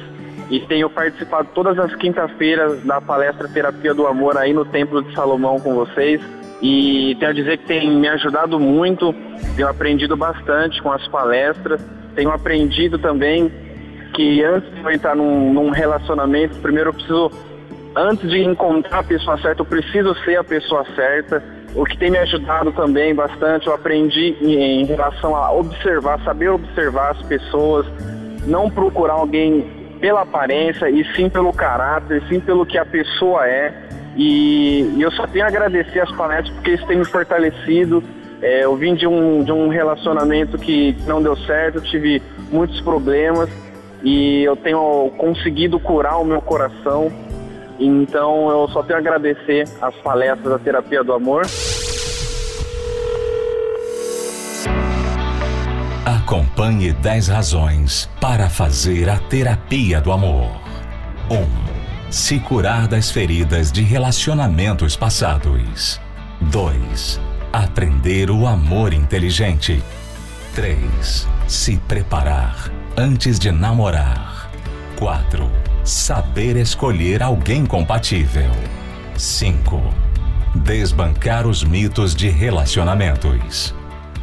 e 0.50 0.60
tenho 0.60 0.88
participado 0.88 1.48
todas 1.54 1.78
as 1.78 1.94
quintas-feiras 1.96 2.82
da 2.84 3.00
palestra 3.00 3.46
Terapia 3.48 3.92
do 3.92 4.06
Amor 4.06 4.38
aí 4.38 4.54
no 4.54 4.64
Templo 4.64 5.02
de 5.02 5.14
Salomão 5.14 5.60
com 5.60 5.74
vocês 5.74 6.20
e 6.62 7.14
tenho 7.18 7.30
a 7.30 7.34
dizer 7.34 7.58
que 7.58 7.66
tem 7.66 7.90
me 7.90 8.08
ajudado 8.08 8.58
muito, 8.58 9.14
tenho 9.54 9.68
aprendido 9.68 10.16
bastante 10.16 10.82
com 10.82 10.90
as 10.90 11.06
palestras, 11.08 11.80
tenho 12.14 12.30
aprendido 12.30 12.98
também 12.98 13.52
que 14.18 14.42
antes 14.42 14.68
de 14.74 14.82
eu 14.82 14.90
entrar 14.90 15.14
num, 15.14 15.52
num 15.52 15.70
relacionamento, 15.70 16.58
primeiro 16.58 16.88
eu 16.88 16.94
preciso, 16.94 17.30
antes 17.94 18.28
de 18.28 18.42
encontrar 18.42 18.98
a 18.98 19.02
pessoa 19.04 19.38
certa, 19.38 19.62
eu 19.62 19.64
preciso 19.64 20.12
ser 20.24 20.34
a 20.36 20.42
pessoa 20.42 20.84
certa. 20.96 21.40
O 21.72 21.84
que 21.84 21.96
tem 21.96 22.10
me 22.10 22.18
ajudado 22.18 22.72
também 22.72 23.14
bastante, 23.14 23.68
eu 23.68 23.74
aprendi 23.74 24.36
em, 24.40 24.82
em 24.82 24.84
relação 24.86 25.36
a 25.36 25.52
observar, 25.52 26.20
saber 26.24 26.48
observar 26.48 27.12
as 27.12 27.22
pessoas, 27.22 27.86
não 28.44 28.68
procurar 28.68 29.12
alguém 29.12 29.64
pela 30.00 30.22
aparência 30.22 30.90
e 30.90 31.04
sim 31.14 31.28
pelo 31.28 31.52
caráter, 31.52 32.20
sim 32.28 32.40
pelo 32.40 32.66
que 32.66 32.76
a 32.76 32.84
pessoa 32.84 33.46
é. 33.46 33.72
E, 34.16 34.94
e 34.96 35.00
eu 35.00 35.12
só 35.12 35.28
tenho 35.28 35.44
a 35.44 35.48
agradecer 35.48 36.00
as 36.00 36.10
palestras 36.10 36.52
porque 36.56 36.72
isso 36.72 36.86
tem 36.88 36.98
me 36.98 37.04
fortalecido. 37.04 38.02
É, 38.42 38.64
eu 38.64 38.74
vim 38.74 38.96
de 38.96 39.06
um, 39.06 39.44
de 39.44 39.52
um 39.52 39.68
relacionamento 39.68 40.58
que 40.58 40.96
não 41.06 41.22
deu 41.22 41.36
certo, 41.36 41.80
tive 41.82 42.20
muitos 42.50 42.80
problemas 42.80 43.48
e 44.02 44.42
eu 44.42 44.56
tenho 44.56 45.10
conseguido 45.16 45.78
curar 45.80 46.18
o 46.18 46.24
meu 46.24 46.40
coração. 46.40 47.12
Então 47.78 48.50
eu 48.50 48.68
só 48.68 48.82
tenho 48.82 48.98
a 48.98 49.00
agradecer 49.00 49.68
as 49.80 49.94
palestras 49.96 50.52
da 50.52 50.58
terapia 50.58 51.04
do 51.04 51.12
amor. 51.12 51.46
Acompanhe 56.04 56.92
10 56.92 57.28
razões 57.28 58.10
para 58.20 58.48
fazer 58.48 59.08
a 59.08 59.18
terapia 59.18 60.00
do 60.00 60.12
amor. 60.12 60.50
1. 61.30 61.34
Um, 61.34 62.10
se 62.10 62.40
curar 62.40 62.88
das 62.88 63.10
feridas 63.10 63.70
de 63.70 63.82
relacionamentos 63.82 64.96
passados. 64.96 66.00
2. 66.40 67.20
Aprender 67.52 68.30
o 68.30 68.46
amor 68.46 68.92
inteligente. 68.92 69.82
3. 70.54 71.28
Se 71.46 71.76
preparar 71.78 72.70
antes 72.98 73.38
de 73.38 73.52
namorar. 73.52 74.50
4. 74.96 75.48
Saber 75.84 76.56
escolher 76.56 77.22
alguém 77.22 77.64
compatível. 77.64 78.50
5. 79.16 79.80
Desbancar 80.56 81.46
os 81.46 81.62
mitos 81.62 82.12
de 82.12 82.28
relacionamentos. 82.28 83.72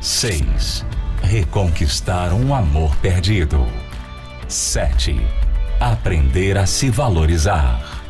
6. 0.02 0.86
Reconquistar 1.24 2.34
um 2.34 2.54
amor 2.54 2.94
perdido. 2.98 3.66
7 4.50 5.26
Aprender 5.80 6.58
a 6.58 6.66
se 6.66 6.90
valorizar. 6.90 8.04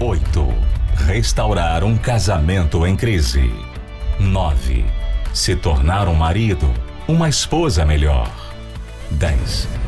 8. 0.00 0.54
Restaurar 1.06 1.84
um 1.84 1.98
casamento 1.98 2.86
em 2.86 2.96
crise. 2.96 3.52
9. 4.18 4.86
Se 5.34 5.54
tornar 5.54 6.08
um 6.08 6.14
marido, 6.14 6.72
uma 7.06 7.28
esposa 7.28 7.84
melhor. 7.84 8.30
10. 9.10 9.87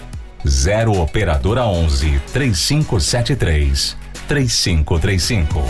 0 0.47 0.99
operadora 0.99 1.65
11 1.65 2.21
3573 2.31 3.97
3535. 4.27 5.65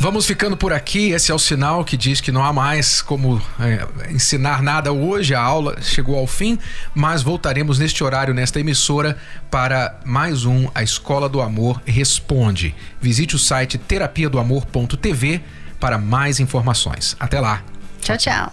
Vamos 0.00 0.24
ficando 0.26 0.56
por 0.56 0.72
aqui. 0.72 1.10
Esse 1.10 1.30
é 1.30 1.34
o 1.34 1.38
sinal 1.38 1.84
que 1.84 1.94
diz 1.94 2.22
que 2.22 2.32
não 2.32 2.42
há 2.42 2.54
mais 2.54 3.02
como 3.02 3.40
é, 3.60 3.86
ensinar 4.10 4.62
nada 4.62 4.90
hoje. 4.92 5.34
A 5.34 5.42
aula 5.42 5.76
chegou 5.82 6.18
ao 6.18 6.26
fim, 6.26 6.58
mas 6.94 7.22
voltaremos 7.22 7.78
neste 7.78 8.02
horário, 8.02 8.32
nesta 8.32 8.58
emissora, 8.58 9.18
para 9.50 10.00
mais 10.02 10.46
um 10.46 10.68
A 10.74 10.82
Escola 10.82 11.28
do 11.28 11.42
Amor 11.42 11.82
Responde. 11.84 12.74
Visite 12.98 13.36
o 13.36 13.38
site 13.38 13.76
terapia 13.76 14.30
do 14.30 14.38
amor.tv 14.38 15.42
para 15.78 15.98
mais 15.98 16.40
informações. 16.40 17.14
Até 17.20 17.38
lá. 17.38 17.62
Tchau, 18.00 18.16
tchau. 18.16 18.52